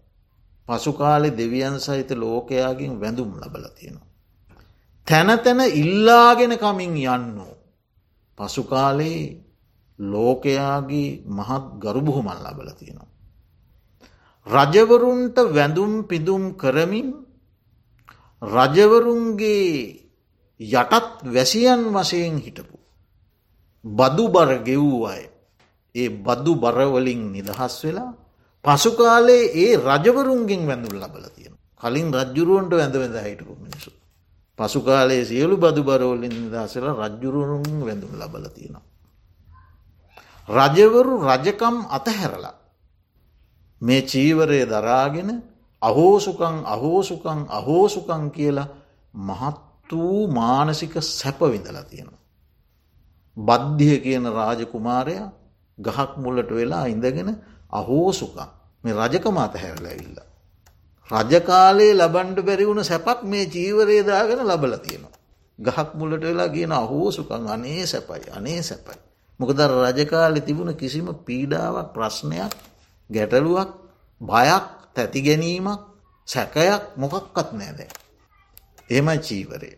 පසුකාලෙ 0.67 1.29
දෙවියන් 1.31 1.79
සහිත 1.79 2.09
ලෝකයාගෙන් 2.13 2.99
වැඳුම් 2.99 3.31
ලබල 3.37 3.65
තියෙනවා. 3.69 4.09
තැන 5.07 5.29
තැන 5.39 5.59
ඉල්ලාගෙන 5.73 6.53
කමින් 6.57 6.93
යන්නෝ. 6.97 7.53
පසුකාලේ 8.37 9.21
ලෝකයාගේ 9.99 11.09
මහත් 11.27 11.65
ගරුබුහුමන් 11.79 12.39
ලබල 12.43 12.69
තියෙනවා. 12.71 13.13
රජවරුන්ට 14.47 15.37
වැඳුම් 15.53 15.93
පිදුම් 16.03 16.43
කරමින් 16.53 17.24
රජවරුන්ගේ 18.45 20.05
යටත් 20.59 21.23
වැසියන් 21.25 21.81
වසයෙන් 21.91 22.37
හිටපු. 22.37 22.77
බදු 23.85 24.25
බර 24.29 24.51
ගෙවූ 24.61 25.05
අය 25.05 25.23
ඒ 25.95 26.09
බදු 26.09 26.55
බරවලින් 26.55 27.21
නිදහස් 27.31 27.75
වෙලා 27.83 28.11
පසුකාලේ 28.65 29.51
ඒ 29.55 29.77
රජවරුන්ගෙන් 29.79 30.61
වැඳුල් 30.65 30.97
ලබල 30.97 31.25
තියෙන. 31.29 31.55
කලින් 31.81 32.07
රජ්ජුරුවන්ට 32.11 32.71
වැඳ 32.71 32.95
වැඳ 32.95 33.17
හිටපු 33.19 33.53
මිනිසු. 33.57 33.91
පසුකාලයේ 34.59 35.25
සියලු 35.25 35.55
බදු 35.57 35.81
බරෝලින් 35.83 36.35
නිදහසල 36.43 36.85
රජ්ජුරුරුන් 36.93 37.65
වැඳුම් 37.79 38.11
ලබල 38.13 38.45
තියෙනවා. 38.49 38.85
රජවරු 40.49 41.13
රජකම් 41.21 41.77
අතහැරලා. 41.89 42.55
මේ 43.81 44.01
චීවරය 44.03 44.59
දරාගෙන 44.65 45.29
අහෝසුකං 45.85 46.57
අහෝසුකං 46.65 47.41
අහෝසුකං 47.51 48.23
කියලා 48.31 48.67
මහත් 49.13 49.91
වූ 49.91 50.27
මානසික 50.29 50.93
සැපවිඳලා 51.01 51.83
තියෙනවා. 51.85 52.23
බද්ධිය 53.37 53.97
කියන 53.99 54.25
රාජකුමාරයා 54.31 55.27
ගහක් 55.77 56.11
මුල්ලට 56.17 56.51
වෙලා 56.51 56.85
ඉඳගෙන 56.85 57.29
අහෝසුකම් 57.71 58.49
මේ 58.83 58.93
රජකම 58.95 59.37
අතහැරල 59.39 59.85
ඇවිල්ල. 59.85 60.19
රජකාලයේ 61.09 61.93
ලබන්ඩ 61.93 62.39
බැරිවුණ 62.41 62.83
සැපක් 62.83 63.19
මේ 63.23 63.45
ජීවරේදාගෙන 63.47 64.41
ලබල 64.43 64.73
තියෙනවා. 64.77 65.15
ගහක් 65.59 65.89
මුල්ලට 65.93 66.23
වෙලා 66.23 66.49
කියන 66.49 66.71
අහෝසුකං 66.73 67.43
අනේ 67.47 67.83
සැපයි 67.85 68.31
අනේ 68.31 68.61
සැපයි. 68.63 68.99
මොකද 69.39 69.59
රජකාලෙ 69.59 70.41
තිබුණ 70.41 70.75
කිසිම 70.75 71.07
පීඩාවක් 71.21 71.93
ප්‍රශ්නයක් 71.93 72.53
ගැටලුවක් 73.09 73.69
බයක් 74.21 74.65
තැති 74.95 75.21
ගැනීමක් 75.21 75.81
සැකයක් 76.27 76.83
මොකක්කත් 76.95 77.49
නෑදෑ. 77.51 77.89
එම 78.89 79.07
චීවරය. 79.19 79.71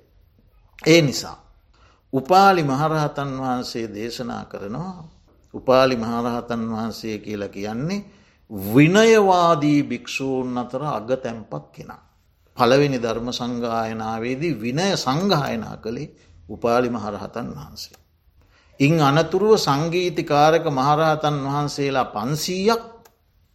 ඒ 0.79 1.01
නිසා. 1.01 1.37
උපාලි 2.13 2.63
මහරහතන් 2.63 3.31
වහන්සේ 3.37 3.87
දේශනා 3.87 4.45
කරනවා 4.45 5.09
උපාලි 5.53 5.95
මහරහතන් 5.95 6.63
වහන්සේ 6.67 7.17
කියලා 7.17 7.49
කියන්නේ 7.49 8.05
විනයවාදී 8.69 9.83
භික්‍ෂූන් 9.83 10.57
අතර 10.57 10.83
අග 10.87 11.09
තැම්පක් 11.17 11.65
කෙනා. 11.71 12.03
පළවෙනි 12.57 12.97
ධර්ම 12.97 13.29
සංගායනාවේදී 13.31 14.53
විනය 14.55 14.89
සංගායනා 14.97 15.77
කළේ 15.77 16.13
උපාලි 16.49 16.89
මහරහතන් 16.89 17.47
වහන්සේ. 17.49 17.97
ඉන් 18.79 18.93
අනතුරුව 19.01 19.57
සංගීතිකාරක 19.57 20.65
මහරහතන් 20.69 21.37
වහන්සේලා 21.45 22.07
පන්සීයක් 22.07 22.83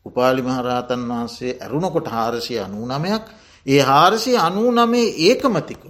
උපාලි 0.07 0.43
මහරහතන් 0.43 1.03
වහන්සේ 1.09 1.59
ඇරුණකොට 1.59 2.09
හාරසිය 2.09 2.59
අනූ 2.59 2.87
නමයක් 2.89 3.25
ඒ 3.67 3.83
හාරසි 3.83 4.37
අනූ 4.39 4.71
නමේ 4.73 5.15
ඒකමතිකව 5.21 5.87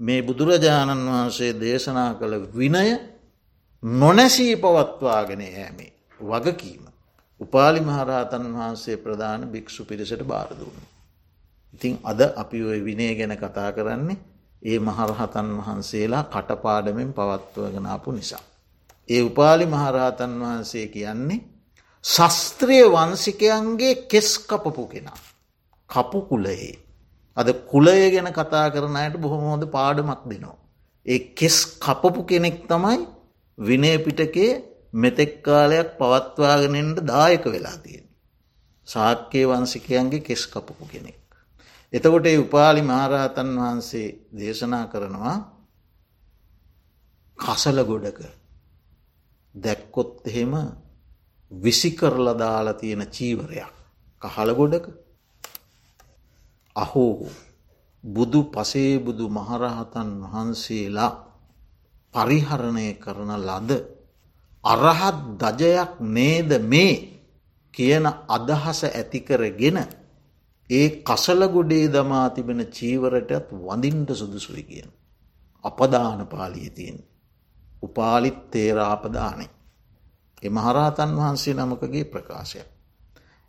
මේ 0.00 0.22
බුදුරජාණන් 0.22 1.06
වහන්සේ 1.06 1.52
දේශනා 1.54 2.10
කළ 2.14 2.34
විනය 2.52 2.88
නොනැසී 3.82 4.56
පවත්වාගෙන 4.56 5.42
යෑමේ 5.42 5.92
වගකීම. 6.20 6.84
උපාලි 7.40 7.80
මහරහතන් 7.80 8.44
වහන්සේ 8.50 8.96
ප්‍රධාන 8.96 9.42
භික්‍ෂු 9.46 9.84
පිරිසට 9.84 10.22
බාරදුන්න. 10.24 10.78
ඉතිං 11.74 11.98
අද 12.02 12.20
අපි 12.36 12.64
ඔය 12.64 12.80
විනය 12.82 13.14
ගැන 13.14 13.34
කතා 13.34 13.70
කරන්නේ 13.72 14.18
ඒ 14.62 14.78
මහරහතන් 14.80 15.48
වහන්සේලා 15.58 16.24
කටපාඩමෙන් 16.24 17.12
පවත්වගෙනාපු 17.12 18.12
නිසා. 18.12 18.44
ඒ 19.08 19.22
උපාලි 19.22 19.66
මහරහතන් 19.66 20.32
වහන්සේ 20.40 20.86
කියන්නේ 20.88 21.55
ශස්ත්‍රිය 22.06 22.84
වන්සිකයන්ගේ 22.86 23.94
කෙස් 24.08 24.28
කපපු 24.40 24.84
කෙනා. 24.88 25.18
කපු 25.90 26.18
කුලයේ. 26.22 26.78
අද 27.36 27.48
කුලය 27.64 27.98
ගැන 28.12 28.28
කතා 28.32 28.66
කරන 28.70 28.96
අයට 28.96 29.16
බොහොම 29.16 29.42
හොඳ 29.44 29.64
පාඩමක් 29.68 30.22
දෙනවා. 30.24 30.56
ඒ 31.06 31.18
කෙස් 31.34 31.56
කපපු 31.78 32.20
කෙනෙක් 32.24 32.58
තමයි 32.64 32.98
විනය 33.58 33.92
පිටකේ 33.98 34.50
මෙතෙක් 34.94 35.32
කාලයක් 35.42 35.88
පවත්වාගෙනෙන්ට 35.98 36.98
දායක 37.04 37.44
වෙලා 37.46 37.76
තියෙන. 37.78 38.06
සාක්‍යය 38.88 39.44
වන්සිකයන්ගේ 39.44 40.20
කෙස් 40.20 40.42
කපපු 40.46 40.84
කෙනෙක්. 40.86 41.22
එතකොට 41.92 42.26
ඒ 42.26 42.38
උපාලි 42.38 42.82
මහරහතන් 42.84 43.50
වහන්සේ 43.58 44.08
දේශනා 44.32 44.84
කරනවා 44.86 45.36
කසල 47.38 47.78
ගොඩක 47.82 48.20
දැක්කොත් 49.54 50.10
එහෙම 50.26 50.52
විසිකරල 51.50 52.26
දාලා 52.34 52.74
තියෙන 52.74 53.02
චීවරයක් 53.08 53.74
කහල 54.22 54.50
ගොඩක 54.52 54.86
අහෝ 56.76 57.28
බුදු 58.04 58.40
පසේබුදු 58.46 59.24
මහරහතන් 59.30 60.10
වහන්සේලා 60.22 61.12
පරිහරණය 62.14 62.88
කරන 62.94 63.30
ලද 63.38 63.70
අරහත් 64.64 65.18
දජයක් 65.40 65.92
නේද 66.08 66.50
මේ 66.62 66.94
කියන 67.74 68.04
අදහස 68.28 68.80
ඇතිකරගෙන 68.86 69.78
ඒ 70.70 70.86
කසලගොඩේ 71.02 71.86
දමා 71.88 72.28
තිබෙන 72.30 72.60
චීවරටත් 72.68 73.50
වඳින්ට 73.58 74.10
සුදුසුයි 74.12 74.62
කියන. 74.62 74.88
අපදාන 75.64 76.20
පාලියතියෙන්. 76.26 76.98
උපාලිත් 77.82 78.38
තේරාපදානේ. 78.50 79.55
එ 80.42 80.48
මහරහතන් 80.48 81.10
වහන්සේ 81.16 81.54
නමකගේ 81.54 82.04
ප්‍රකාශය. 82.06 82.60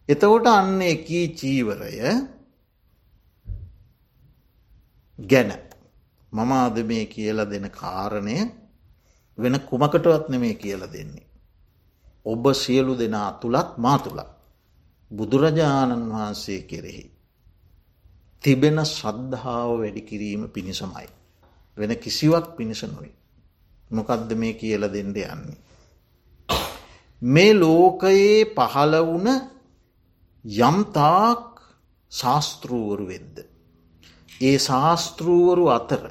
එතකොට 0.09 0.47
අන්න 0.47 0.81
එකී 0.83 1.27
චීවරය 1.29 1.93
ගැන 5.19 5.51
මම 6.33 6.51
අද 6.53 6.77
මේ 6.83 7.05
කියල 7.07 7.39
දෙන 7.45 7.65
කාරණය 7.71 8.37
වෙන 9.37 9.55
කුමකටවත් 9.61 10.29
නෙමේ 10.29 10.55
කියල 10.55 10.81
දෙන්නේ. 10.87 11.27
ඔබ 12.25 12.43
සියලු 12.53 12.93
දෙනා 12.95 13.29
තුළත් 13.33 13.69
මා 13.77 13.97
තුළත් 13.99 14.29
බුදුරජාණන් 15.11 16.09
වහන්සේ 16.09 16.61
කෙරෙහි. 16.61 17.05
තිබෙන 18.43 18.77
ශ්‍රද්ධාව 18.85 19.69
වැඩි 19.79 20.01
කිරීම 20.01 20.41
පිණිසමයි. 20.49 21.07
වෙන 21.77 21.91
කිසිවක් 21.95 22.45
පිණිස 22.57 22.83
නොයි. 22.85 23.11
මොකක්ද 23.91 24.29
මේ 24.33 24.53
කියල 24.53 24.83
දෙෙන්ඩ 24.85 25.17
යන්නේ. 25.25 25.57
මේ 27.21 27.53
ලෝකයේ 27.55 28.45
පහළ 28.47 28.93
වුණ 29.03 29.27
යම්තාක් 30.45 31.45
ශාස්තෘුවරු 32.11 33.05
වෙද්ද. 33.07 33.37
ඒ 34.41 34.57
ශාස්තෘුවරු 34.59 35.65
අතර 35.69 36.03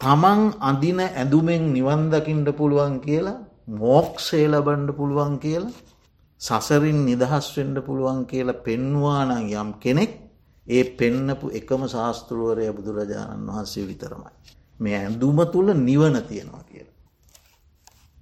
තමන් 0.00 0.40
අඳින 0.60 1.00
ඇඳුමෙන් 1.00 1.64
නිවන්දකින්ට 1.72 2.48
පුළුවන් 2.52 2.96
කියලා 3.00 3.44
මෝක්ෂේ 3.74 4.46
ලබන්ඩ 4.46 4.90
පුළුවන් 4.92 5.38
කියලා 5.38 5.72
සසරින් 6.40 6.98
නිදහස් 7.04 7.46
වෙන්ඩ 7.56 7.78
පුළුවන් 7.80 8.26
කියලා 8.26 8.62
පෙන්වානං 8.62 9.32
යම් 9.52 9.70
කෙනෙක් 9.76 10.12
ඒ 10.66 10.84
පෙන්නපු 10.92 11.46
එකම 11.52 11.82
ශාස්තෘුවරය 11.86 12.66
බුදුරජාණන් 12.70 13.48
වහන්සේ 13.48 13.86
විතරමයි. 13.86 14.32
මේ 14.80 14.96
ඇඳුම 14.96 15.38
තුළ 15.46 15.68
නිවන 15.80 16.16
තියෙනවා 16.22 16.62
කියල. 16.62 16.63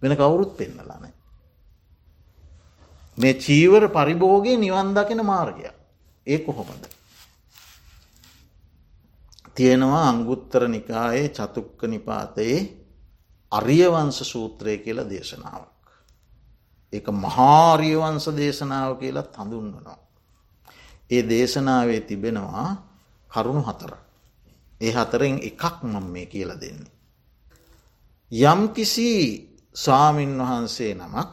වෙන 0.02 0.16
කවුරුත් 0.16 0.56
පෙන්නලානෑ. 0.56 1.12
මේ 3.18 3.34
චීවර 3.36 3.88
පරිභෝගය 3.88 4.56
නිවන්දකින 4.56 5.24
මාර්ගය 5.24 5.70
ඒ 6.26 6.38
කොහොමද. 6.38 6.84
තියෙනවා 9.56 10.08
අංගුත්තර 10.08 10.68
නිකායේ 10.68 11.28
චතුක්ක 11.28 11.82
නිපාතයේ 11.84 12.58
අරියවංශ 13.52 14.22
සූත්‍රය 14.22 14.78
කියලා 14.78 15.10
දේශනාවක්. 15.10 15.86
එක 16.92 17.06
මහාරියවංශ 17.14 18.28
දේශනාව 18.36 18.96
කියලා 18.96 19.28
හඳුන්වනවා. 19.36 19.98
ඒ 21.10 21.22
දේශනාවේ 21.22 22.00
තිබෙනවා 22.00 22.68
කරුණු 23.30 23.62
හතර. 23.62 23.92
ඒ 24.80 24.92
හතරෙන් 24.92 25.36
එකක් 25.40 25.82
මම 25.82 26.04
මේ 26.04 26.26
කියල 26.26 26.50
දෙන්නේ. 26.60 26.92
යම්කිසි 28.32 29.08
ස්වාමින් 29.74 30.38
වහන්සේ 30.38 30.94
නමක් 30.94 31.28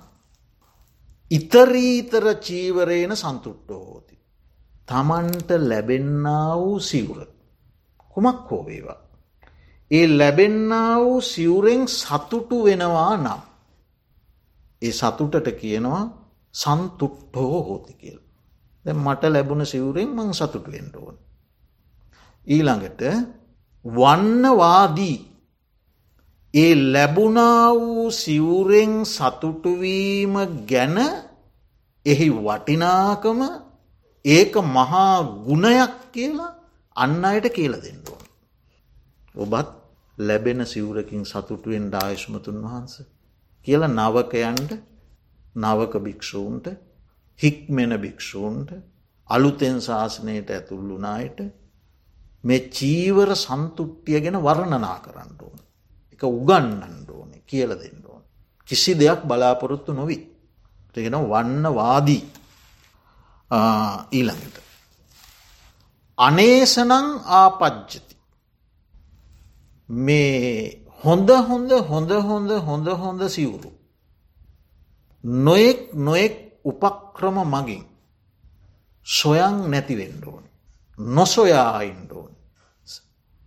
ඉතරීතර 1.31 2.25
චීවරේන 2.37 3.15
සන්තුට්ටෝ 3.15 3.85
හෝති. 3.85 4.15
තමන්ට 4.87 5.49
ලැබෙන්න 5.61 6.25
වූ 6.55 6.79
සිවුර. 6.81 7.19
කුමක් 8.09 8.51
හෝවේවා. 8.51 8.99
ඒ 9.91 10.07
ලැබෙන්න 10.09 10.71
වූ 10.97 11.21
සිවුරෙන් 11.23 11.87
සතුටු 11.87 12.63
වෙනවා 12.63 13.17
නම්. 13.17 13.41
ඒ 14.81 14.91
සතුටට 14.91 15.47
කියනවා 15.61 16.03
සන්තුට්ටෝ 16.53 17.63
හෝති 17.63 17.93
කියල්. 17.93 18.19
දැ 18.85 18.93
මට 18.95 19.23
ලැබුණ 19.25 19.65
සිවුරෙන් 19.65 20.09
මං 20.09 20.33
සතුටු 20.33 20.71
වෙන්ටෝන්. 20.71 21.17
ඊළඟට 22.47 23.01
වන්නවාදී 23.85 25.28
ඒ 26.53 26.75
ලැබුණා 26.87 27.73
වූ 27.75 28.11
සිවුරෙන් 28.13 28.93
සතුටුවීම 29.05 30.35
ගැන 30.65 30.97
එහි 32.05 32.29
වටිනාකම 32.37 33.41
ඒක 34.25 34.53
මහා 34.67 35.15
ගුණයක් 35.39 35.95
කියලා 36.11 36.57
අන්න 36.95 37.25
අයට 37.25 37.47
කියල 37.49 37.73
දෙන්නඩුවන්. 37.75 38.23
ඔබත් 39.35 39.69
ලැබෙන 40.17 40.65
සිවුරකින් 40.65 41.23
සතුටුවෙන් 41.23 41.85
ඩායශ්මතුන් 41.87 42.57
වහන්ස. 42.63 42.93
කියල 43.67 43.81
නවකයන්ට 43.89 44.71
නවක 45.55 45.93
භික්‍ෂූන්ට 45.99 46.65
හික්මෙන 47.39 47.93
භික්‍ෂූන්ට 47.97 48.69
අලුතෙන් 49.29 49.77
ශාසනයට 49.81 50.49
ඇතුල්ලුනායට 50.49 51.39
මේ 52.43 52.61
චීවර 52.69 53.29
සන්තුට්ටිය 53.37 54.19
ගැන 54.19 54.37
වර්ණනා 54.39 54.97
කරන්න 54.99 55.33
ඕන. 55.39 55.59
එක 56.19 56.23
උගන්නන්න 56.25 57.07
ඕන 57.07 57.31
කියල 57.45 57.71
දෙන්න 57.71 58.03
ඕන. 58.05 58.23
කිසි 58.67 58.93
දෙයක් 58.93 59.23
බලාපොරොත්තු 59.23 59.93
නොවී. 59.93 60.21
තිගෙන 60.93 61.15
වන්න 61.23 61.65
වාදී 61.71 62.23
ඊළඟට. 64.11 64.55
අනේසනං 66.17 66.91
ආපජ්ජති. 67.33 68.15
මේ 69.89 70.83
හොඳ 70.99 71.29
හොඳ 71.29 71.71
හොඳ 71.83 72.11
හොඳ 72.21 72.51
හොඳ 72.59 72.87
හොඳ 72.93 73.21
සිවුරු. 73.25 73.71
නොයෙක් 75.23 75.93
නොයෙක් 75.95 76.35
උපක්‍රම 76.65 77.37
මගින් 77.45 77.85
සොයන් 79.05 79.55
නැතිවෙන්න 79.71 80.23
ඕන. 80.25 80.43
නොසොයා 80.97 81.81
ඉන්ඩෝන්. 81.81 82.31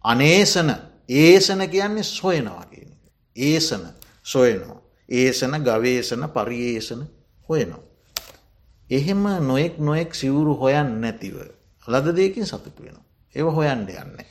අනේසන 0.05 0.71
ඒසන 1.15 1.69
කියන්නේ 1.69 2.03
සොයනවා 2.05 2.65
කියන. 2.65 2.91
ඒසන 3.37 3.87
සොයනවා. 4.25 4.81
ඒසන 5.09 5.55
ගවේසන 5.61 6.29
පරියේෂන 6.31 7.03
හොයනවා. 7.49 7.83
එහෙම 8.91 9.23
නොයෙක් 9.41 9.79
නොයෙක් 9.79 10.15
සිවුරු 10.15 10.55
හොයන් 10.57 11.01
නැතිව 11.01 11.37
ලද 11.87 12.07
දෙකින් 12.13 12.47
සතුට 12.47 12.79
වෙන. 12.79 12.97
ඒව 13.35 13.47
හොයන්ඩ 13.49 13.89
යන්නේ. 13.91 14.27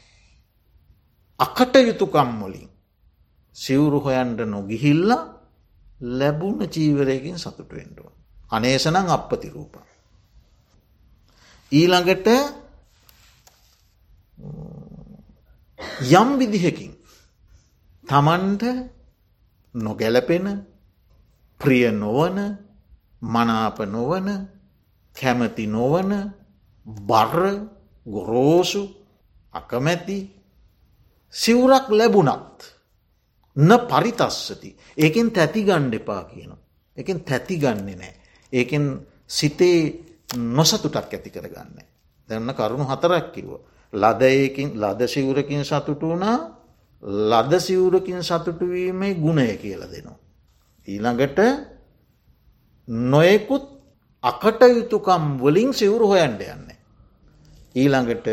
අකට 1.39 1.75
යුතුකම්මොලින් 1.77 2.69
සිවුරු 3.55 3.99
හොයන්ට 3.99 4.39
නොගිහිල්ල 4.47 5.11
ලැබුණ 6.11 6.67
චීවරයකින් 6.67 7.39
සතුට 7.39 7.69
වෙන්ඩුව. 7.69 8.07
අනේසනං 8.51 8.97
අපපතිරූප. 9.07 9.75
ඊළඟට 11.71 12.27
යම් 16.11 16.29
විදිහකින් 16.39 16.93
තමන්ට 18.03 18.63
නොගැලපෙන 19.75 20.45
ප්‍රිය 21.61 21.91
නොවන 21.93 22.37
මනාප 23.23 23.77
නොවන 23.87 24.27
කැමති 25.15 25.65
නොවන 25.67 26.11
බර්ර 26.85 27.43
ගොරෝසු 28.05 28.83
අකමැති 29.53 30.17
සිවුරක් 31.33 31.87
ලැබුණත් 31.89 32.59
න 33.55 33.69
පරිතස්සති 33.83 34.69
ඒකෙන් 34.97 35.31
තැති 35.31 35.63
ගණ්ඩ 35.63 35.93
එපා 35.93 36.23
කියන. 36.25 36.51
එකෙන් 36.97 37.19
තැති 37.21 37.57
ගන්නේ 37.57 37.95
නෑ. 37.95 38.13
ඒකෙන් 38.53 38.85
සිතේ 39.27 39.79
නොසතුටක් 40.35 40.95
ඇති 41.09 41.29
කරගන්න. 41.29 41.79
දැන්න 42.29 42.53
කරුණු 42.53 42.85
හතරක් 42.85 43.31
කිව්ව. 43.33 43.59
ලදයකින් 43.93 44.69
ලද 44.75 45.07
සිවුරකින් 45.07 45.63
සතුටු 45.63 46.07
වුණා 46.07 46.37
ලද 47.03 47.59
සිවුරකින් 47.59 48.23
සතුටුවීමේ 48.23 49.13
ගුණය 49.15 49.57
කියල 49.57 49.81
දෙනවා. 49.83 50.17
ඊළඟට 50.87 51.39
නොයෙකුත් 52.87 53.65
අකටයුතුකම් 54.23 55.39
වලින් 55.39 55.73
සිවුරු 55.73 56.07
හොයන්ට 56.07 56.41
යන්න. 56.43 56.67
ඊළඟට 57.75 58.27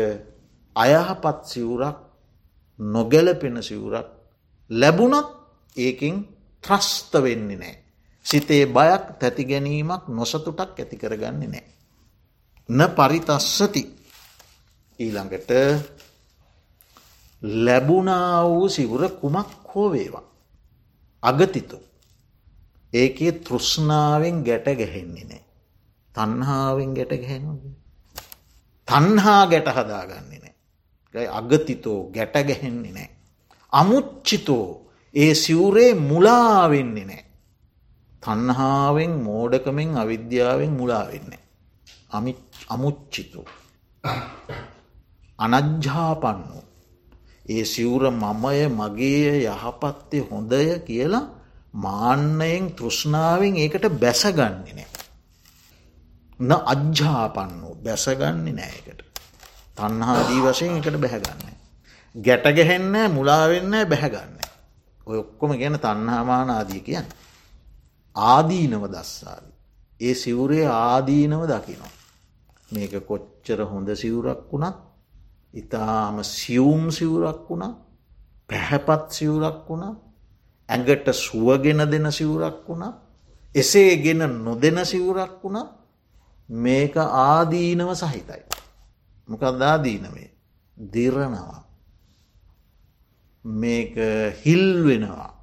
අයහපත් 0.75 1.43
සිවුරක් 1.45 1.97
නොගැලපෙන 2.79 3.63
සිවුරක් 3.63 4.07
ලැබුණත් 4.69 5.27
ඒකින් 5.75 6.27
ත්‍රස්ත 6.63 7.13
වෙන්නේ 7.15 7.57
නෑ. 7.57 7.75
සිතේ 8.25 8.65
බයක් 8.67 9.19
තැති 9.19 9.45
ගැනීමක් 9.45 10.07
නොසතුටක් 10.09 10.59
ඇති 10.75 10.97
කරගන්නේ 10.97 11.47
නෑ. 11.47 11.63
න 12.69 12.79
පරිතස්සති 12.87 13.98
ඊළඟට 14.99 15.51
ලැබුණා 17.41 18.43
වූ 18.45 18.69
සිවුර 18.69 19.03
කුමක් 19.21 19.49
හෝ 19.69 19.91
වේවා. 19.91 20.25
අගතිතු. 21.23 21.77
ඒකේ 22.93 23.31
තෘෂ්ණාවෙන් 23.31 24.43
ගැට 24.43 24.67
ගැහෙන්නේ 24.79 25.25
නෑ. 25.25 25.43
තන්හාාවෙන් 26.15 26.93
ගැට 26.93 27.13
ගැහෙනගේ. 27.21 27.73
තන්හා 28.87 29.47
ගැට 29.47 29.67
හදාගන්නේ 29.67 30.39
නෑ. 30.39 31.27
අගතිතෝ 31.29 31.99
ගැට 32.11 32.35
ගැහෙන්නේ 32.49 32.91
නෑ. 32.91 33.09
අමුච්චිතෝ 33.73 34.67
ඒ 35.15 35.33
සිවුරේ 35.33 35.93
මුලාවෙන්නේ 35.93 37.05
නෑ. 37.05 37.23
තන්හාාවෙන් 38.23 39.13
මෝඩකමෙන් 39.27 39.97
අවිද්‍යාවෙන් 39.97 40.71
මුලාවෙන්නේ. 40.71 41.39
අමුච්චිතු. 42.69 43.45
අනජ්ජාපන්නු. 45.39 46.59
ඒ 47.45 47.65
සිවුර 47.65 48.03
මමය 48.13 48.67
මගේ 48.69 49.33
යහපත්තේ 49.45 50.25
හොඳය 50.25 50.79
කියලා 50.81 51.25
මාන්නයෙන් 51.75 52.71
තෘෂ්ණාවෙන් 52.71 53.55
ඒකට 53.55 53.85
බැසගන්නේ 53.95 54.73
නෑ. 54.73 54.89
න 56.39 56.51
අජ්ජාපන්නු 56.65 57.69
බැසගන්නේ 57.77 58.53
නෑකට. 58.53 58.99
තන්හාදී 59.77 60.41
වශයෙන් 60.41 60.77
එකට 60.77 60.97
බැහැගන්න. 60.97 61.55
ගැටගැහෙන්න 62.15 62.95
මුලාවෙන්න 63.09 63.73
බැහැගන්න. 63.85 64.37
ඔය 65.07 65.17
ඔක්කොම 65.17 65.51
ගැන 65.53 65.77
තන්හාමානාදී 65.77 66.81
කියන්න. 66.81 67.07
ආදීනව 68.15 68.83
දස්සාවි. 68.87 69.51
ඒ 70.01 70.13
සිවුරේ 70.15 70.67
ආදීනව 70.67 71.43
දකිනවා. 71.45 71.93
මේක 72.71 72.93
කොච්චර 73.03 73.59
හොඳ 73.65 73.89
සිවුරක් 73.95 74.51
වුණත් 74.51 74.88
ඉතාම 75.53 76.23
සියුම් 76.25 76.91
සිවුරක් 76.91 77.49
වුණා 77.49 77.73
පැහැපත් 78.49 79.11
සිවුරක් 79.11 79.69
වුණා 79.69 79.93
ඇඟට 80.69 81.07
සුවගෙන 81.15 81.81
දෙන 81.91 82.11
සිවුරක් 82.11 82.67
වුණා 82.67 82.93
එසේ 83.55 83.97
ගෙන 83.97 84.21
නොදෙන 84.43 84.85
සිවුරක් 84.85 85.43
වුණා 85.43 85.67
මේක 86.49 86.95
ආදීනව 86.97 87.93
සහිතයි. 87.93 88.43
මොකද 89.29 89.61
ආදීනවේ 89.63 90.29
දිරනවා. 90.77 91.63
මේක 93.45 93.95
හිල් 94.43 94.83
වෙනවා. 94.83 95.33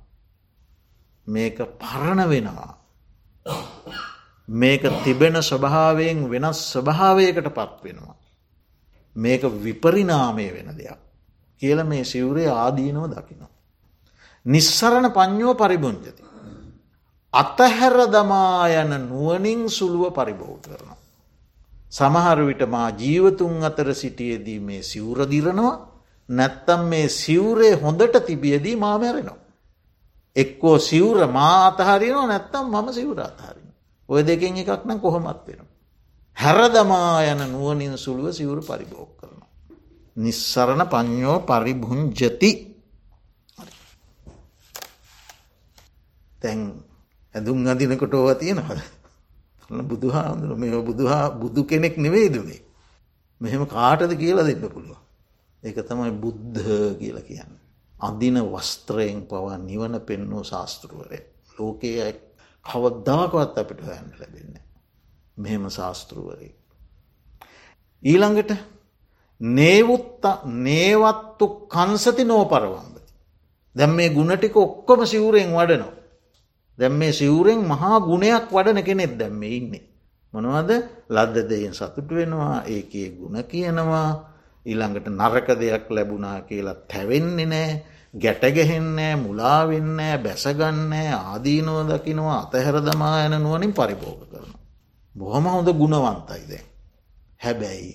මේක 1.27 1.57
පරණ 1.79 2.29
වෙනවා. 2.29 2.73
මේක 4.49 4.83
තිබෙන 5.05 5.43
ස්වභාවයෙන් 5.43 6.31
වෙනස් 6.31 6.59
ස්වභාවයකට 6.73 7.49
පත් 7.49 7.85
වෙනවා. 7.85 8.17
මේක 9.17 9.43
විපරිනාමය 9.43 10.47
වෙන 10.51 10.69
දෙයක්. 10.73 10.99
කියල 11.63 11.85
මේ 11.85 12.05
සිවුරේ 12.05 12.49
ආදීනව 12.49 13.05
දකිනවා. 13.09 13.53
නිස්සරණ 14.47 15.11
පඥ්ඥෝ 15.11 15.55
පරිබුංජති. 15.55 16.23
අතහැර 17.35 17.97
දමා 18.09 18.69
යන 18.75 18.93
නුවනින් 19.03 19.69
සුළුව 19.69 20.13
පරිභෝග 20.13 20.61
කරනවා. 20.61 20.97
සමහර 21.91 22.39
විට 22.43 22.63
මා 22.67 22.89
ජීවතුන් 22.93 23.65
අතර 23.65 23.95
සිටියදී 23.95 24.61
මේ 24.61 24.83
සිවුරදිරනවා 24.83 25.75
නැත්තම් 26.29 26.81
මේ 26.83 27.09
සිවුරේ 27.11 27.75
හොඳට 27.75 28.17
තිබියදී 28.27 28.77
මාමැරෙනවා. 28.77 29.39
එක්කෝ 30.37 30.79
සිවුර 30.81 31.27
මා 31.29 31.67
අතහරිනවා 31.67 32.27
නැත්තම් 32.27 32.67
මම 32.67 32.93
සිවුර 32.93 33.21
අතහරින. 33.21 33.69
ඔය 34.09 34.21
දෙකින් 34.23 34.57
එකක් 34.57 34.85
නම් 34.85 35.01
කොහොමත් 35.01 35.41
වෙනවා. 35.47 35.76
හැරදමා 36.37 37.23
යන 37.25 37.41
නුවනින් 37.49 37.95
සුළුව 37.97 38.33
සිවුරු 38.33 38.63
පරිභෝග 38.63 39.11
කරනවා. 39.17 39.49
නිස්සරණ 40.17 40.83
පඥ්ඥෝ 40.87 41.39
පරිභුංජති 41.43 42.51
තැන් 46.39 46.61
ඇඳුම් 47.35 47.67
අදිනකොට 47.67 48.15
ඕව 48.15 48.31
තියෙනවද. 48.35 48.81
බුදුහාමුදුර 49.85 50.57
මේ 50.57 50.83
බුදුහා 50.83 51.25
බුදු 51.33 51.65
කෙනෙක් 51.65 51.97
නෙවෙයි 51.97 52.29
දුනේ. 52.31 52.61
මෙහෙම 53.41 53.63
කාටද 53.67 54.13
කියලා 54.15 54.47
දෙන්න 54.47 54.69
පුළුව. 54.69 54.99
ඒක 55.63 55.79
තමයි 55.83 56.13
බුද්ධ 56.15 56.69
කියල 56.99 57.19
කියන්න. 57.23 57.53
අදින 58.01 58.37
වස්ත්‍රයෙන් 58.45 59.19
පවා 59.23 59.57
නිවන 59.61 59.95
පෙන්නෝ 60.01 60.43
ශාස්තෘවරය. 60.43 61.19
ලෝකයේ 61.57 62.13
කවද්දාකවත් 62.67 63.55
අපිට 63.57 63.81
හොයන්න 63.81 64.11
ලැබෙන්නේ. 64.21 64.66
මෙහෙම 65.37 65.65
ශාස්තෘවරය. 65.69 66.51
ඊළඟට 68.03 68.53
නේවුත්ත 69.41 70.25
නේවත්තු 70.45 71.47
කන්සති 71.67 72.25
නෝපරවම්බති. 72.25 73.13
දැම් 73.77 73.91
මේ 73.93 74.11
ගුණටික 74.11 74.57
ඔක්කොම 74.57 75.07
සිවුරෙන් 75.07 75.51
වඩනවා. 75.51 75.93
දැම් 76.79 76.93
මේ 76.95 77.13
සිවුරෙන් 77.13 77.61
මහා 77.63 78.01
ගුණයක් 78.01 78.49
වඩන 78.51 78.83
කෙනෙක් 78.83 79.13
දැම්ම 79.15 79.43
ඉන්නේ. 79.45 79.85
මොනවද 80.35 80.71
ලද්ද 81.09 81.49
දෙයෙන් 81.49 81.75
සතුට 81.75 82.09
වෙනවා 82.11 82.63
ඒකේ 82.67 83.09
ගුණ 83.11 83.37
කියනවා 83.45 84.09
ඊළඟට 84.67 85.07
නරක 85.11 85.49
දෙයක් 85.55 85.91
ලැබුණා 85.91 86.41
කියලා 86.43 86.81
තැවෙන්නේ 86.87 87.47
නෑ 87.47 87.71
ගැටගැහෙන්නෑ 88.15 89.17
මුලාවෙන්නෑ 89.17 90.19
බැසගන්නෑ 90.19 91.09
ආදීනෝ 91.15 91.81
දකිනවා 91.85 92.39
අතහැර 92.39 92.79
දමා 92.83 93.17
යන 93.25 93.37
නුවනින් 93.39 93.73
පරිභෝග 93.73 94.23
කරන. 94.31 94.51
බොහොම 95.17 95.45
හොඳ 95.47 95.69
ගුණවන්තයිද. 95.73 96.53
හැබැයි 97.39 97.93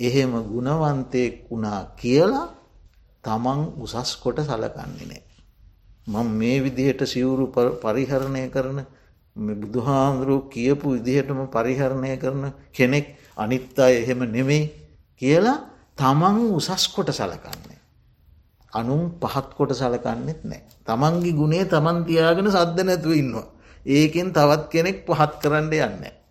එහෙම 0.00 0.32
ගුණවන්තයෙක් 0.44 1.34
වුණා 1.44 1.80
කියලා 1.94 2.48
තමන් 3.24 3.60
උසස් 3.78 4.10
කොට 4.16 4.38
සලකන්නේනේ. 4.40 5.22
මං 6.06 6.26
මේ 6.32 6.58
විදිහට 6.60 7.02
සිවුරු 7.04 7.46
පරිහරණය 7.76 8.44
කරන 8.48 8.78
බුදුහාන්දුරුව 9.36 10.48
කියපු 10.48 10.86
විදිහටම 10.94 11.40
පරිහරණය 11.48 12.16
කරන 12.16 12.44
කෙනෙක් 12.70 13.06
අනිත්තා 13.36 13.90
එහෙම 13.90 14.20
නෙමෙයි 14.28 14.70
කියලා 15.20 15.64
තමන් 15.96 16.36
උසස් 16.50 16.84
කොට 16.88 17.08
සලකන්නේ. 17.10 17.78
අනුම් 18.72 19.02
පහත් 19.18 19.48
කොට 19.54 19.72
සලකන්නෙත් 19.72 20.40
නෑ. 20.42 20.62
තමන්ගේ 20.82 21.32
ගුණේ 21.32 21.64
තමන් 21.66 22.04
තියාගෙන 22.04 22.48
සද්ධ 22.48 22.80
නැතුව 22.82 23.14
ඉන්නවා. 23.14 23.46
ඒකෙන් 23.86 24.28
තවත් 24.32 24.62
කෙනෙක් 24.68 24.96
පහත් 25.06 25.32
කරන්න 25.42 25.72
යන්න. 25.72 26.23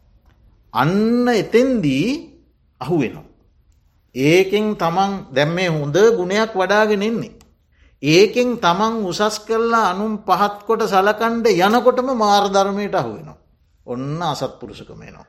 අන්න 0.74 1.28
එතෙන්දී 1.34 2.08
අහු 2.82 2.96
වෙනවා. 3.00 3.30
ඒකෙන් 4.16 4.76
තමන් 4.76 5.12
දැම් 5.30 5.50
මේ 5.52 5.70
හොඳ 5.70 5.98
ගුණයක් 6.12 6.52
වඩාගෙන 6.54 7.02
එන්නේ. 7.02 7.34
ඒකෙන් 8.04 8.50
තමන් 8.58 8.96
උසස් 9.04 9.40
කරලා 9.40 9.86
අනුම් 9.90 10.14
පහත් 10.20 10.58
කොට 10.64 10.82
සලකණ්ඩ 10.84 11.48
යනකොටම 11.58 12.10
මාර්ධර්මයට 12.16 12.96
අහු 12.96 13.12
වෙනවා. 13.14 13.38
ඔන්න 13.86 14.22
අසත් 14.24 14.54
පුරුෂකමේනවා. 14.60 15.28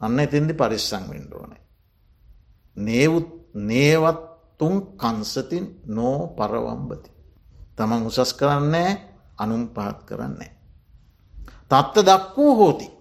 අන්න 0.00 0.18
එතින්දි 0.18 0.54
පරිස්සං 0.54 1.04
වෙන්ඩෝනේ. 1.06 1.62
නේවත් 2.76 3.28
නේවත්තුන් 3.54 4.76
කන්සතින් 4.94 5.64
නෝ 5.86 6.18
පරවම්බති. 6.28 7.10
තමන් 7.76 8.06
උසස් 8.06 8.32
කරන්නේ 8.32 8.90
අනුම් 9.38 9.68
පහත් 9.68 9.98
කරන්නේ. 10.04 10.52
තත්ත 11.64 11.94
දක්වූ 12.00 12.54
හෝති. 12.56 12.93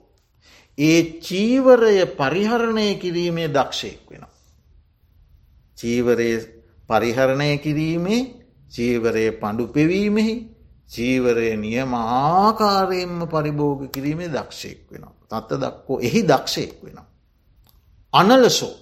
ඒ 0.78 1.20
චීවරය 1.20 2.06
පරිහරණය 2.12 2.96
කිරීමේ 2.96 3.48
දක්ෂයෙක් 3.50 4.02
වෙන. 4.10 4.26
චීවරය 5.78 6.32
පරිහරණය 6.90 7.58
කිරීමේ 7.58 8.22
චීවරය 8.72 9.26
පඩු 9.34 9.68
පෙවීමෙහි 9.70 10.36
චීවරය 10.90 11.58
නියම 11.58 11.94
ආකාරයෙන්ම 11.94 13.28
පරිභෝග 13.28 13.82
කිරීමේ 13.88 14.30
දක්ෂයෙක් 14.30 14.92
වෙන. 14.92 15.06
තත්ත 15.30 15.50
දක්කෝ 15.56 16.00
එහි 16.00 16.22
දක්ෂයෙක් 16.24 16.84
වෙන. 16.84 17.00
අනලසෝ 18.14 18.76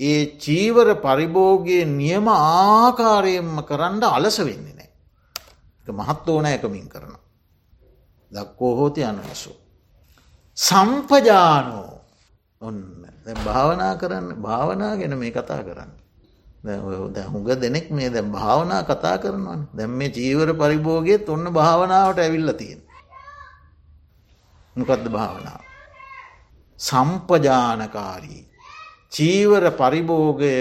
ඒ 0.00 0.38
චීවර 0.38 0.88
පරිභෝගයේ 0.96 1.84
නියම 1.84 2.26
ආකාරයෙන්ම 2.28 3.56
කරන්න 3.62 4.04
අලස 4.08 4.38
වෙන්නේ 4.40 4.74
නෑ. 4.74 4.90
මහත් 5.86 6.28
ඕනෑකමින් 6.28 6.88
කරන. 6.88 7.14
දක්කෝ 8.30 8.72
හෝති 8.76 9.04
අනලසෝ. 9.04 9.59
සම්පජානෝ 10.56 12.00
ඔන්න 12.60 12.78
භාවනා 13.44 13.94
කරන්න 13.96 14.28
භාවනා 14.38 14.96
ගැන 14.96 15.18
මේ 15.18 15.30
කතා 15.30 15.62
කරන්න. 15.62 15.90
හුඟ 17.26 17.48
දෙනෙක් 17.56 17.90
මේ 17.90 18.10
දැ 18.10 18.22
භාවනා 18.24 18.82
කතා 18.82 19.16
කරනවන් 19.18 19.62
දැම් 19.72 19.90
මේ 19.92 20.10
ජීවර 20.10 20.52
පරිභෝගයත් 20.54 21.28
ඔන්න 21.28 21.46
භාවනාවට 21.50 22.18
ඇවිල්ල 22.18 22.52
තියෙන. 22.52 22.80
මොකක්ද 24.76 25.08
භාවනාව. 25.08 25.62
සම්පජානකාරී. 26.80 28.42
චීවර 29.12 29.64
පරිභෝගය 29.72 30.52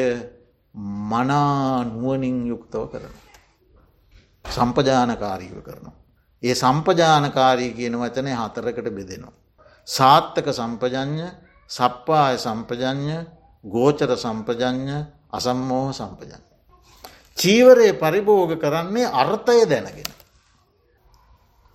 මනා 1.12 1.84
නුවනින් 1.86 2.48
යුක්තව 2.48 2.84
කරන. 2.88 3.14
සම්පජානකාරීව 4.46 5.60
කරනවා. 5.62 5.98
ඒ 6.44 6.56
සම්පජානකාරී 6.56 7.72
කියන 7.74 7.96
වචනය 7.96 8.32
හතරකට 8.34 8.90
බෙදෙනවා. 8.92 9.49
සාත්තක 9.90 10.48
සම්පජඥ 10.52 11.28
සප්පාය 11.70 12.36
සම්පජඥ 12.38 13.18
ගෝචර 13.64 14.12
සම්පජඥ 14.18 14.98
අසම්මෝහ 15.32 15.90
සම්පජන්න. 15.92 16.44
චීවරය 17.38 17.90
පරිභෝග 17.96 18.52
කරන්නේ 18.56 19.12
අර්ථය 19.14 19.66
දැනගෙන. 19.66 20.12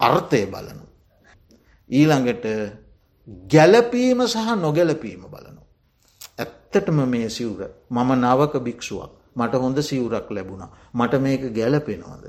අර්ථය 0.01 0.43
බලනු. 0.47 0.85
ඊළඟට 1.91 2.47
ගැලපීම 3.47 4.21
සහ 4.27 4.49
නොගැලපීම 4.57 5.23
බලනු. 5.25 5.63
ඇත්තටම 6.39 6.99
මේ 7.07 7.29
සිවුර 7.31 7.61
මම 7.91 8.11
නවක 8.17 8.55
භික්ෂුවක් 8.61 9.13
මට 9.37 9.55
හොඳ 9.57 9.79
සිවුරක් 9.81 10.31
ලැබුණා 10.31 10.71
මට 10.93 11.21
මේක 11.21 11.43
ගැලපෙනවාද. 11.53 12.25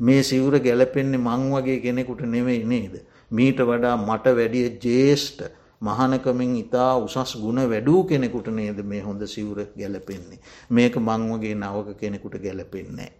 මේ 0.00 0.22
සිවුර 0.22 0.58
ගැලපෙන්නේ 0.60 1.18
මං 1.20 1.42
වගේ 1.52 1.80
කෙනෙකුට 1.80 2.22
නෙවෙයි 2.26 2.64
නේද. 2.64 2.94
මීට 3.30 3.60
වඩා 3.60 3.96
මට 3.98 4.36
වැඩිය 4.36 4.66
ජේෂ්ට 4.80 5.40
මහනකමින් 5.80 6.56
ඉතා 6.56 6.92
උසස් 6.98 7.36
ගුණ 7.36 7.60
වැඩූ 7.64 8.04
කෙනෙකුට 8.04 8.48
නේද 8.48 8.78
මේ 8.84 9.00
හොඳ 9.00 9.22
සිවුර 9.26 9.58
ගැලපෙන්නේ. 9.76 10.40
මේක 10.70 10.96
මංවගේ 10.98 11.54
නවක 11.54 11.96
කෙනෙකුට 11.96 12.36
ගැලපෙන්නේ. 12.38 13.12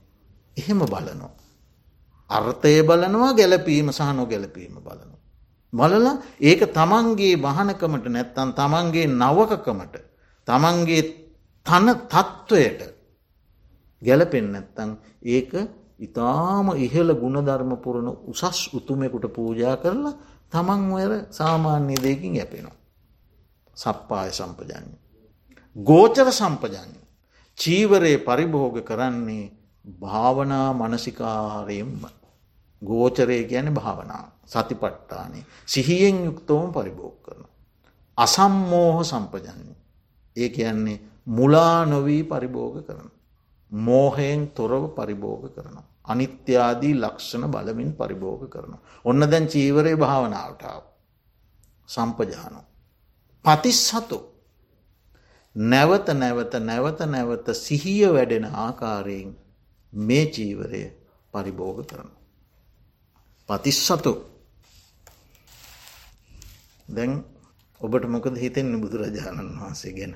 එහෙම 0.57 0.79
බලනෝ. 0.87 1.33
අර්ථය 2.31 2.83
බලනවා 2.83 3.33
ගැලපීම 3.35 3.91
සහ 3.91 4.13
නො 4.13 4.27
ගැලපීම 4.27 4.79
බලනු. 4.79 5.17
බලල 5.73 6.07
ඒක 6.41 6.61
තමන්ගේ 6.73 7.37
මහනකමට 7.39 8.07
නැත්තන් 8.09 8.51
තමන්ගේ 8.53 9.07
නවකකමට 9.13 9.95
තමන්ගේ 10.49 11.03
තන 11.67 11.89
තත්ත්වයට 12.07 12.81
ගැලපෙන් 14.03 14.47
නැත්තං 14.53 14.91
ඒක 15.29 15.53
ඉතාම 16.01 16.67
ඉහළ 16.77 17.11
ගුණධර්ම 17.15 17.77
පුරණ 17.77 18.09
උසස් 18.25 18.61
උතුමෙකුට 18.75 19.27
පූජා 19.31 19.77
කරලා 19.77 20.15
තමන් 20.53 20.83
ඔයර 20.93 21.13
සාමාන්‍ය 21.31 21.95
දෙකින් 21.97 22.35
යැපෙනවා. 22.35 22.77
සප්පාය 23.77 24.31
සම්පජඥ. 24.31 24.93
ගෝචර 25.77 26.29
සම්පජඥ. 26.33 26.99
චීවරයේ 27.59 28.19
පරිභෝග 28.21 28.77
කරන්නේ 28.83 29.53
භාවනා 29.85 30.69
මනසිකාරයෙන්ම. 30.75 32.03
ගෝචරය 32.83 33.39
ගැන 33.45 33.75
භාවනා 33.75 34.25
සතිපට්ටානේ 34.45 35.45
සිහියෙන් 35.67 36.25
යුක්තවම 36.25 36.71
පරිභෝග 36.73 37.17
කරන. 37.23 37.43
අසම්මෝහ 38.19 38.99
සම්පජන්නේ. 39.05 39.77
ඒ 40.37 40.49
කියන්නේ 40.51 41.03
මුලා 41.29 41.85
නොවී 41.87 42.23
පරිභෝග 42.25 42.77
කරන. 42.83 43.09
මෝහයෙන් 43.71 44.51
තොරව 44.51 44.85
පරිභෝග 44.89 45.45
කරනවා. 45.55 45.87
අනිත්‍යාදී 46.05 46.95
ලක්ෂණ 46.95 47.51
බලමින් 47.51 47.93
පරිභෝග 47.93 48.43
කරනවා. 48.49 48.81
ඔන්න 49.05 49.31
දැන් 49.31 49.47
චීවරය 49.47 49.97
භාවනාවටාව. 49.97 50.83
සම්පජානෝ. 51.89 52.65
පතිස්සතු 53.45 54.19
නැවත 55.57 56.09
නැවත 56.15 56.55
නැවත 56.61 57.01
නැවත 57.07 57.47
සිහිය 57.57 58.13
වැඩෙන 58.13 58.47
ආකාරයෙන් 58.57 59.31
මේ 59.93 60.27
චීවරය 60.27 60.83
පරිභෝග 61.35 61.79
කරන. 61.87 62.11
පතිස්සතු 63.49 64.13
දැන් 66.89 67.13
ඔබට 67.81 68.05
මොකද 68.07 68.37
හිතෙන්නේ 68.37 68.81
බුදුරජාණන් 68.81 69.57
වහන්සේ 69.57 69.93
ගැන. 69.93 70.15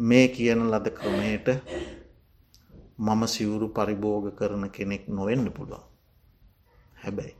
මේ 0.00 0.26
කියන 0.28 0.60
ලද 0.62 0.86
ක්‍රමයට 0.90 1.48
මම 2.98 3.22
සිවුරු 3.26 3.68
පරිභෝග 3.70 4.24
කරන 4.34 4.64
කෙනෙක් 4.70 5.08
නොවෙන්න 5.08 5.52
පුළුවන්. 5.52 5.84
හැබැයි. 6.96 7.34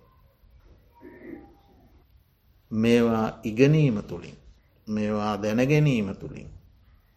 මේවා 2.71 3.41
ඉගනීම 3.45 4.03
තුළින් 4.03 4.37
මේවා 4.89 5.35
දැනගැනීම 5.37 6.09
තුළින් 6.17 6.51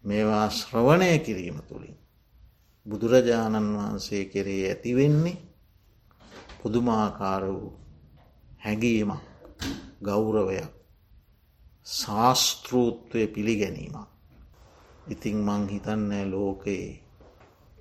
මේවා 0.03 0.49
ශ්‍රවණය 0.49 1.19
කිරීම 1.19 1.57
තුළින් 1.61 1.97
බුදුරජාණන් 2.85 3.75
වහන්සේ 3.75 4.25
කෙරේ 4.25 4.63
ඇතිවෙන්නේ 4.69 5.37
පුදුමාකාර 6.59 7.43
වූ 7.49 7.73
හැඟීමක් 8.59 9.21
ගෞරවයක් 10.03 10.73
ශාස්තෘත්වය 11.87 13.27
පිළිගැනීමක් 13.27 14.12
ඉතිං 15.07 15.37
මං 15.37 15.63
හිතන්නෑ 15.67 16.25
ලෝකයේ 16.25 17.03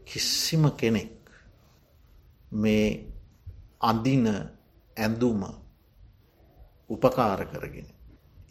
කිසිම 0.05 0.65
කෙනෙක් 0.73 1.13
මේ 2.53 2.87
අඳින 3.81 4.27
ඇඳුම 4.97 5.43
උපකාර 6.91 7.41
කරගෙන 7.47 7.89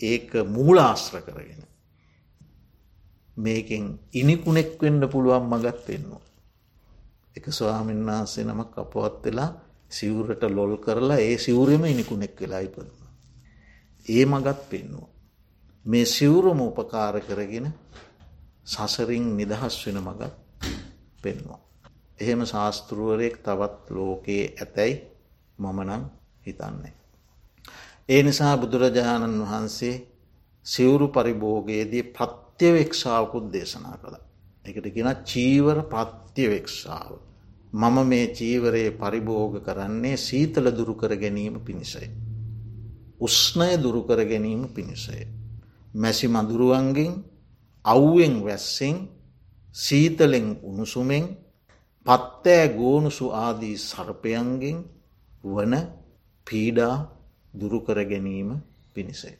ඒක 0.01 0.29
මූලාශ්‍ර 0.47 1.21
කරගෙන 1.21 1.61
මේකෙන් 3.37 3.99
ඉනිකුණෙක් 4.13 4.81
වෙන්න 4.81 5.09
පුළුවන් 5.09 5.45
මගත් 5.45 5.77
පෙන්නවා. 5.85 6.23
එක 7.35 7.45
ස්වාමීන් 7.49 8.05
වහන්සේ 8.05 8.43
නමක් 8.43 8.73
අපවත් 8.77 9.23
වෙලා 9.25 9.51
සිවුරට 9.89 10.43
ලොල් 10.49 10.73
කරලා 10.77 11.19
ඒ 11.19 11.37
සිවුරෙම 11.37 11.83
ඉනිකුණෙක් 11.85 12.35
වෙලා 12.41 12.59
ඉපදම. 12.59 12.99
ඒ 14.05 14.25
මගත් 14.25 14.59
පෙන්නවා. 14.69 15.09
මේ 15.85 16.05
සිවුරම 16.07 16.59
උපකාර 16.61 17.15
කරගෙන 17.21 17.67
සසරින් 18.65 19.35
නිදහස් 19.37 19.75
වෙන 19.85 19.97
මගත් 19.99 20.31
පෙන්වා. 21.21 21.59
එහෙම 22.19 22.41
ශාස්තෘුවරයෙක් 22.45 23.35
තවත් 23.37 23.89
ලෝකයේ 23.89 24.45
ඇතැයි 24.55 24.95
මමනං 25.59 26.03
හිතන්නේ. 26.45 26.93
ඒ 28.09 28.21
නිසා 28.23 28.55
බුදුරජාණන් 28.57 29.41
වහන්සේ 29.41 29.95
සිවුරු 30.65 31.07
පරිභෝගයේදී 31.09 32.03
ප්‍රත්‍යවෙක්ෂාවකුත් 32.11 33.45
දේශනා 33.53 33.97
කළ. 33.97 34.15
එකට 34.65 34.87
ගෙන 34.89 35.09
චීවර 35.23 35.77
ප්‍රත්‍යවෙක්ෂාව. 35.85 37.11
මම 37.73 37.97
මේ 38.05 38.27
චීවරයේ 38.29 38.91
පරිභෝග 38.93 39.53
කරන්නේ 39.59 40.17
සීතල 40.19 40.65
දුරුකර 40.69 41.13
ගැනීම 41.15 41.55
පිණිසයි. 41.61 42.09
උස්්නය 43.19 43.71
දුරුකර 43.77 44.19
ගැනීම 44.25 44.63
පිණිසය. 44.69 45.27
මැසි 45.93 46.27
මදුරුවන්ගෙන් 46.27 47.13
අව්ුවෙන් 47.85 48.35
වැස්සෙන් 48.45 48.97
සීතලෙන් 49.75 50.47
උණුසුමෙන් 50.63 51.25
පත්තෑ 52.05 52.67
ගෝනුසු 52.69 53.25
ආදී 53.37 53.77
සර්පයන්ගෙන් 53.79 54.77
වන 55.45 55.73
පීඩා 56.47 56.95
දුරුකර 57.53 57.99
ගැනීම 58.05 58.49
පිණිසයි. 58.93 59.37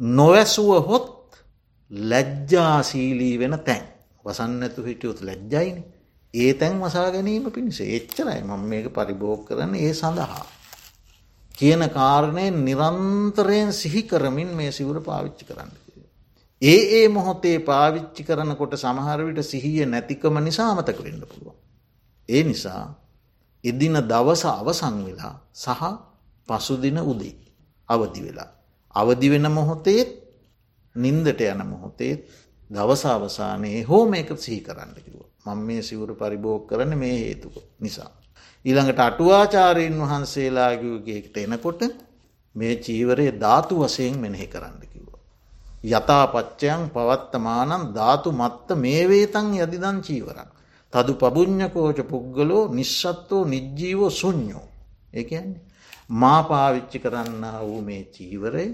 නොවැසුව 0.00 0.70
හොත් 0.82 1.44
ලැජ්ජාසීලී 1.90 3.38
වෙන 3.38 3.58
තැන් 3.60 3.84
වසන්නඇතු 4.24 4.82
හිටියොත් 4.82 5.20
ලැජ්ජයින 5.20 5.84
ඒ 6.34 6.54
තැන් 6.54 6.80
වසා 6.80 7.10
ගැනීම 7.10 7.44
පිණිස 7.50 7.80
එච්චරයි 7.80 8.42
මම 8.42 8.62
මේක 8.64 8.86
පරිභෝග 8.90 9.40
කරන 9.46 9.74
ඒ 9.76 9.92
සඳහා. 9.92 10.44
කියන 11.54 11.82
කාරණය 11.90 12.46
නිරන්තරයෙන් 12.58 13.72
සිහි 13.72 14.02
කරමින් 14.02 14.50
මේ 14.50 14.72
සිවුර 14.72 14.98
පාවිච්චි 15.00 15.44
කරන්න. 15.44 15.83
ඒ 16.62 16.82
ඒ 16.94 17.08
මොහොතේ 17.08 17.58
පාවිච්චි 17.60 18.22
කරනකොට 18.24 18.74
සමහරවිට 18.76 19.40
සිහිය 19.42 19.86
නැතිකම 19.86 20.36
නිසා 20.40 20.68
අමතක 20.70 20.98
වෙන්න 21.00 21.22
පුළුවන්. 21.24 21.56
ඒ 22.28 22.42
නිසා 22.42 22.84
එදින 23.64 23.96
දවස 24.04 24.44
අවසං 24.46 24.96
වෙලා 25.04 25.34
සහ 25.54 25.82
පසුදින 26.48 26.98
උදේ 27.02 27.34
අවදි 27.88 28.20
වෙලා. 28.20 28.50
අවදි 28.94 29.30
වෙන 29.30 29.46
මොහොතේත් 29.50 30.10
නින්දට 30.96 31.40
යන 31.42 31.60
මොහොතේත් 31.66 32.20
දවස 32.70 33.04
අවසානයේ 33.06 33.82
හෝ 33.82 34.04
මේක 34.06 34.28
සිහි 34.38 34.60
කරන්න 34.60 34.94
කිව. 34.96 35.16
මං 35.46 35.58
මේ 35.60 35.82
සිවුරු 35.82 36.14
පරිභෝග 36.14 36.62
කරන 36.68 36.92
මේ 36.96 37.16
හේතුක 37.18 37.56
නිසා. 37.80 38.10
ඊළඟට 38.64 39.00
අටුවාචාරයෙන් 39.00 39.96
වහන්සේලාගේකට 40.00 41.36
එනකොට 41.38 41.82
මේ 42.56 42.74
චීවරය 42.78 43.26
ධාතු 43.34 43.74
වසයෙන් 43.80 44.16
මෙනෙහි 44.18 44.46
කරන්න 44.46 44.80
කිව. 44.82 44.93
යථපච්චයන් 45.84 46.82
පවත්තමානන් 46.90 47.92
ධාතු 47.94 48.32
මත්ත 48.32 48.68
මේ 48.76 49.08
වේතන් 49.08 49.48
යදිදන් 49.56 49.98
චීවරන්. 50.00 50.48
තදු 50.92 51.12
පබුං්ඥකෝච 51.14 51.98
පුද්ගලෝ 52.02 52.68
නිශ්ෂත්තෝ 52.68 53.44
නිජ්ජීවෝ 53.44 54.10
සුඥෝ. 54.12 54.66
ඒන්නේ 55.12 55.60
මා 56.10 56.42
පාවිච්චි 56.42 56.98
කරන්න 56.98 57.44
වූ 57.60 57.80
මේ 57.80 58.04
චීවරය 58.06 58.66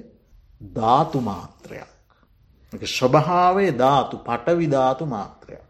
ධාතු 0.74 1.20
මාත්‍රයක්. 1.20 1.88
ස්වභාවේ 2.72 3.72
ධාතු 3.72 4.16
පටවිධාතු 4.18 5.06
මාත්‍රයක් 5.06 5.64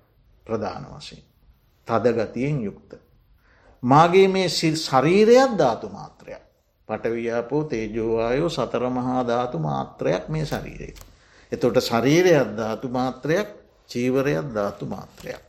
ප්‍රධාන 0.46 0.86
වශයෙන්. 0.90 1.24
තදගතියෙන් 1.88 2.62
යුක්ත. 2.62 2.90
මාගේ 3.82 4.28
මේ 4.28 4.48
ශරීරයක් 4.48 5.58
ධාතු 5.58 5.88
මාත්‍රයක්. 5.88 6.42
පටවියාපෝ 6.88 7.64
තේජෝවායෝ 7.64 8.48
සතර 8.48 8.84
මහා 8.90 9.26
ධාතු 9.26 9.58
මාත්‍රයක් 9.58 10.28
මේ 10.28 10.44
ශරීරයේ. 10.44 11.09
එතොට 11.52 11.76
ශරීරයක් 11.80 12.56
ධාතු 12.56 12.88
මාත්‍රයක් 12.88 13.48
චීවරයක් 13.88 14.46
ධාතු 14.50 14.86
මාත්‍රයක්. 14.86 15.42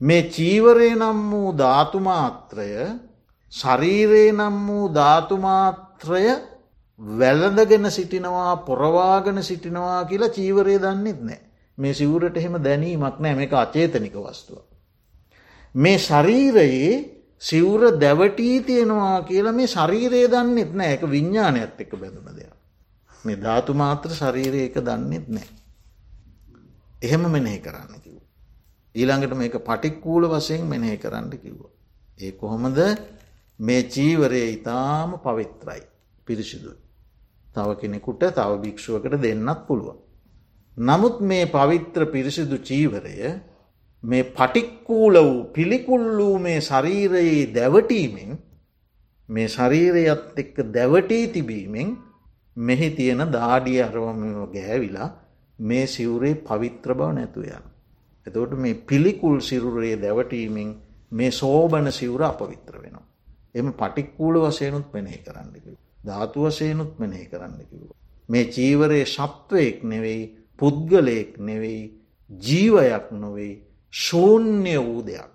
මේ 0.00 0.22
චීවරය 0.28 0.90
නම් 0.92 1.18
වූ 1.30 1.52
ධාතුමාත්‍රය 1.54 2.70
ශරීරයේ 3.52 4.32
නම් 4.32 4.56
වූ 4.66 4.86
ධාතුමාත්‍රය 4.90 6.24
වැළඳගෙන 7.00 7.90
සිටිනවා 7.90 8.56
පොරවාගෙන 8.58 9.42
සිටිනවා 9.42 10.04
කියලා 10.04 10.28
චීවරය 10.30 10.78
දන්නෙත් 10.78 11.20
නෑ. 11.20 11.40
මේ 11.78 11.94
සිවුරට 11.94 12.36
එහෙම 12.36 12.58
දැනීමක් 12.58 13.18
නෑ 13.18 13.34
මේ 13.34 13.50
අචේතනික 13.54 14.16
වස්තුව. 14.16 14.58
මේ 15.74 15.98
ශරීරයේ 16.00 16.92
සිවුර 17.40 17.82
දැවටී 17.94 18.58
තියෙනවා 18.62 19.22
කියලා 19.22 19.52
මේ 19.52 19.66
ශරීරයේ 19.68 20.28
දන්නෙත් 20.28 20.70
නෑ 20.72 20.92
එක 20.92 21.02
විඤ්ඥානයත් 21.06 21.80
එක 21.80 21.90
බැඳුන 21.94 22.28
දෙයක්. 22.32 22.63
මේ 23.24 23.36
ධාතුමාත්‍ර 23.38 24.10
ශරීරය 24.12 24.60
එක 24.64 24.76
දන්නෙත් 24.80 25.26
නෑ. 25.28 25.48
එහෙම 27.02 27.24
මෙනෙහි 27.28 27.58
කරන්න 27.60 27.98
කිව්. 27.98 28.16
ඊළඟට 28.94 29.34
මේක 29.34 29.56
පටික්කූල 29.62 30.28
වසයෙන් 30.28 30.64
මෙනෙහි 30.66 30.96
කරන්න 30.98 31.30
කිව්ව. 31.36 31.60
ඒ 32.18 32.32
කොහොමද 32.34 32.78
මේ 33.60 33.82
චීවරය 33.88 34.42
ඉතාම 34.50 35.18
පවිත්‍රයි 35.18 35.82
පිරිසිදුයි. 36.26 36.78
තව 37.54 37.68
කෙනෙකුට 37.76 38.22
තව 38.30 38.50
භික්ෂුවකට 38.60 39.20
දෙන්නත් 39.20 39.66
පුළුවන්. 39.66 39.98
නමුත් 40.76 41.20
මේ 41.22 41.46
පවිත්‍ර 41.48 42.06
පිරිසිදු 42.06 42.56
චීවරය 42.60 43.40
මේ 44.02 44.24
පටික්කූල 44.30 45.14
වූ 45.16 45.44
පිළිකුල් 45.50 46.04
වූ 46.18 46.38
මේ 46.38 46.60
ශරීරයේ 46.60 47.46
දැවටීමෙන් 47.48 48.32
මේ 49.28 49.48
ශරීරයත් 49.48 50.24
එක්ක 50.36 50.56
දැවටී 50.68 51.28
තිබීමෙන් 51.28 51.96
මෙහි 52.56 52.90
තියෙන 52.90 53.22
දාඩිය 53.32 53.82
අරවම 53.82 54.22
ගෑවිලා 54.48 55.08
මේ 55.58 55.86
සිවුරේ 55.86 56.34
පවිත්‍ර 56.36 56.94
බව 56.94 57.10
නැතුයන්. 57.12 57.64
එතකොට 58.26 58.52
මේ 58.56 58.74
පිළිකුල් 58.82 59.40
සිරුරේ 59.40 59.96
දැවටීමෙන් 59.96 60.70
මේ 61.12 61.30
සෝබන 61.32 61.92
සිවුර 61.92 62.22
අපවිත්‍ර 62.22 62.74
වෙනවා. 62.76 63.06
එම 63.54 63.72
පටික්කූල 63.72 64.34
වසයනුත් 64.40 64.88
මෙනෙහි 64.92 65.18
කරන්නකිව. 65.18 65.76
ධාතු 66.06 66.38
වසයනුත් 66.42 66.98
මෙනෙහි 66.98 67.26
කරන්නකිව. 67.26 67.82
මේ 68.28 68.44
චීවරයේ 68.46 69.06
ශප්ත්වයෙක් 69.06 69.84
නෙවෙයි 69.84 70.22
පුද්ගලයෙක් 70.58 71.38
නෙවෙයි 71.40 71.82
ජීවයක් 72.30 73.06
නොවෙයි 73.12 73.54
ශූන්‍ය 73.92 74.76
වූ 74.78 75.00
දෙයක් 75.02 75.32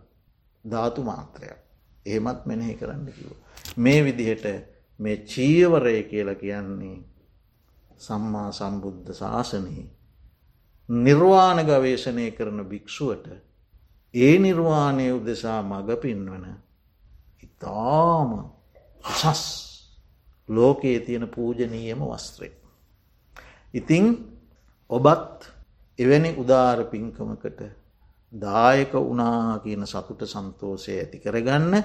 ධාතු 0.66 1.04
මාත්‍රයක් 1.04 1.60
එහෙමත් 2.06 2.46
මෙනෙහි 2.46 2.76
කරන්න 2.76 3.06
කිව. 3.08 3.32
මේ 3.78 4.04
විදිහට 4.04 4.46
මේ 5.00 5.18
චීවරය 5.26 6.04
කියල 6.04 6.30
කියන්නේ 6.36 7.04
සම්මා 8.00 8.50
සම්බුද්ධ 8.52 9.12
ශාසනයේ 9.14 9.88
නිර්වාණ 10.90 11.60
ගවේශණය 11.64 12.32
කරන 12.32 12.60
භික්‍ෂුවට 12.66 13.28
ඒ 14.14 14.36
නිර්වාණය 14.40 15.06
උදෙසා 15.12 15.62
මඟ 15.62 15.98
පින්වන 15.98 16.46
ඉතාම 17.44 18.32
උසස් 19.04 19.44
ලෝකයේ 20.50 21.00
තියෙන 21.00 21.28
පූජනීයම 21.28 22.02
වස්ත්‍රය. 22.02 22.50
ඉතිං 23.74 24.06
ඔබත් 24.90 25.52
එවැනි 26.00 26.32
උදාර 26.36 26.84
පින්කමකට 26.86 27.62
දායක 28.34 28.94
වනා 28.94 29.60
කියන 29.60 29.86
සතුට 29.86 30.22
සන්තෝසය 30.26 30.92
ඇති 30.94 31.20
කරගන්න 31.20 31.84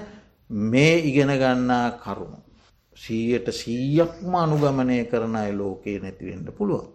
මේ 0.49 0.97
ඉගෙන 1.01 1.31
ගන්නා 1.35 1.91
කරුණු. 1.93 2.39
සීයට 2.95 3.47
සීයක්ම 3.53 4.35
අනුගමනය 4.35 5.05
කරන 5.05 5.35
අය 5.35 5.51
ලෝකයේ 5.53 5.99
නැතිවෙන්න 5.99 6.47
පුළුවන්. 6.51 6.87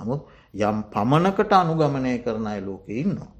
නමුත් 0.00 0.20
යම් 0.54 0.76
පමණකට 0.84 1.52
අනුගමනය 1.54 2.18
කරන 2.18 2.46
අය 2.46 2.60
ලෝකෙ 2.60 2.92
ඉන්නවා. 2.94 3.32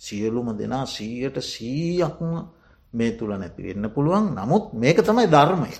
සියලුම 0.00 0.48
දෙනා 0.54 0.86
සීයට 0.86 1.38
සීයක්ම 1.44 2.32
මේ 2.92 3.12
තුළ 3.12 3.32
නැති 3.32 3.62
වෙන්න 3.62 3.90
පුළුවන් 3.90 4.34
නමුත් 4.34 4.72
මේක 4.74 4.98
තමයි 5.00 5.26
ධර්මය. 5.26 5.72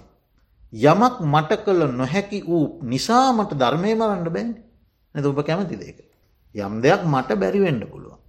යමක් 0.73 1.15
මට 1.23 1.51
කළ 1.65 1.83
නොහැකි 1.93 2.39
වූ 2.43 2.81
නිසාමට 2.83 3.53
ධර්මය 3.55 3.95
මරන්න 3.95 4.29
බැන් 4.29 4.51
නැත 5.15 5.27
ඔබ 5.27 5.41
කැමති 5.43 5.77
දෙක. 5.77 5.99
යම් 6.55 6.75
දෙයක් 6.81 7.03
මට 7.05 7.31
බැරිවෙන්න 7.35 7.83
පුළුවන්. 7.83 8.21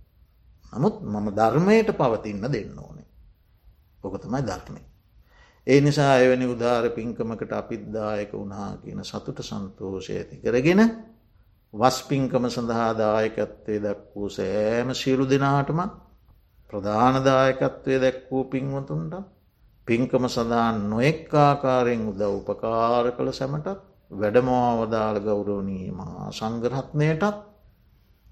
නමුත් 0.74 0.96
මම 1.04 1.28
ධර්මයට 1.32 1.89
පවතින්න 1.94 2.42
දෙන්න 2.44 2.78
ඕනේ. 2.78 3.08
ඕක 4.04 4.16
තමයි 4.18 4.42
ධර්මය. 4.44 4.82
ඒ 5.68 5.82
නිසා 5.82 6.14
එවැනි 6.18 6.45
උදාර 6.47 6.86
පින්කමකට 6.89 7.51
අපිද්දායක 7.53 8.32
වුණා 8.34 8.70
කියන 8.78 9.01
සතුට 9.03 9.39
සන්තෝෂය 9.41 10.14
ඇති 10.14 10.36
කරගෙන 10.38 10.82
වස්පිංකම 11.74 12.45
සඳහාදායකත්වය 12.47 13.76
දැක්වූ 13.80 14.30
සෑම 14.30 14.89
සියලු 14.93 15.26
දෙනාටම 15.26 15.80
ප්‍රධානදායකත්වය 16.70 17.99
දැක්වූ 17.99 18.43
පින්වතුන්ට 18.45 19.14
පින්කම 19.88 20.26
සඳහන් 20.28 20.78
නොෙක් 20.89 21.34
ආකාරයෙන් 21.39 22.01
උද 22.07 22.22
උපකාර 22.30 23.05
කළ 23.12 23.32
සැමටත් 23.32 23.68
වැඩමවාවදාළ 24.12 25.20
ගෞරවනීම 25.22 25.99
සංගරහත්නයටත් 26.32 27.38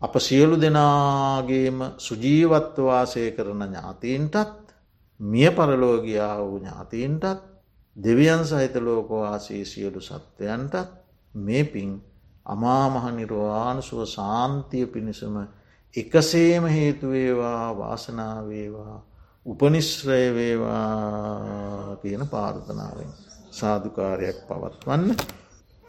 අප 0.02 0.14
සියලු 0.20 0.56
දෙනාගේම 0.58 1.80
සුජීවත්වවාසය 2.00 3.24
කරන 3.32 3.62
ඥාතීන්ටත් 3.64 4.69
මිය 5.20 5.52
පරලෝගයා 5.52 6.36
වූ 6.40 6.60
ඥාතීන්ටත් 6.60 7.42
දෙවියන් 7.98 8.46
සහිත 8.46 8.76
ලෝකවාසී 8.78 9.66
සියලු 9.66 10.02
සත්වයන්ටත් 10.02 10.76
මේ 11.34 11.64
පින් 11.66 11.92
අමාමහනිර්වාණසුව 12.46 14.06
සාන්තිය 14.08 14.86
පිණිසම 14.88 15.36
එකසේම 15.96 16.66
හේතුවේවා 16.68 17.78
වාසනාවේවා 17.78 18.96
උපනිශ්‍රය 19.46 20.24
වේවා 20.34 21.96
කියන 21.96 22.24
පාර්ථනාවෙන් 22.28 23.12
සාධකාරයක් 23.52 24.40
පවත්වන්න 24.48 25.16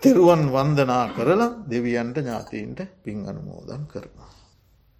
තෙරුවන් 0.03 0.45
වන්දනා 0.49 1.07
කරලා 1.11 1.51
දෙවියන්ට 1.70 2.16
ඥාතීන්ට 2.16 2.81
පින් 3.03 3.28
අනුමෝදන් 3.28 3.87
කරනවා. 3.87 4.39